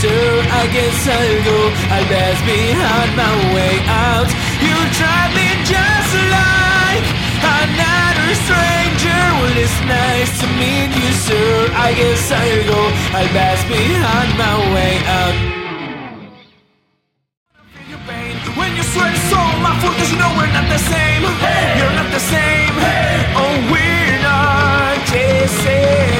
Sir. 0.00 0.30
I 0.62 0.64
guess 0.70 0.98
I'll 1.10 1.38
go. 1.42 1.58
I'll 1.90 2.08
best 2.08 2.40
behind 2.46 3.10
my 3.18 3.34
way 3.54 3.74
out. 4.06 4.30
You 4.62 4.76
drive 4.94 5.32
me 5.34 5.48
just 5.66 6.12
like 6.38 7.06
another 7.42 8.30
stranger. 8.46 9.20
Well, 9.42 9.56
it's 9.58 9.78
nice 9.90 10.32
to 10.40 10.46
meet 10.54 10.90
you, 10.94 11.10
sir. 11.26 11.50
I 11.74 11.88
guess 11.98 12.30
I'll 12.30 12.64
go. 12.70 12.80
I'll 13.18 13.32
best 13.34 13.62
behind 13.66 14.30
my 14.38 14.54
way 14.74 14.94
out. 15.18 15.36
Your 17.90 18.02
pain 18.06 18.36
When 18.58 18.70
you 18.76 18.84
sweat 18.92 19.16
so 19.32 19.40
my 19.64 19.72
foot, 19.80 19.96
cause 19.98 20.10
you 20.12 20.18
know 20.22 20.30
we're 20.38 20.52
not 20.54 20.66
the 20.70 20.78
same. 20.78 21.22
Hey. 21.42 21.74
You're 21.78 21.96
not 21.98 22.10
the 22.14 22.22
same. 22.34 22.74
Hey. 22.84 23.34
Oh, 23.34 23.54
we're 23.72 24.16
not 24.22 24.98
the 25.10 25.48
same. 25.64 26.17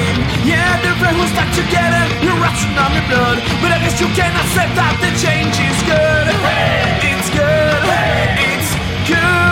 Yeah, 0.99 1.11
the 1.11 1.15
friends 1.15 1.19
will 1.19 1.27
stuck 1.27 1.51
together. 1.55 2.25
You're 2.25 2.39
rushing 2.41 2.75
on 2.77 2.91
my 2.91 3.01
blood. 3.07 3.39
But 3.61 3.71
I 3.71 3.79
guess 3.79 3.99
you 3.99 4.07
can 4.15 4.31
accept 4.35 4.75
that 4.75 4.95
the 4.99 5.11
change 5.19 5.55
is 5.59 5.79
good. 5.87 6.27
hey. 6.43 7.15
It's 7.15 7.29
good. 7.29 7.83
hey. 7.87 8.55
It's 8.55 9.09
good. 9.09 9.48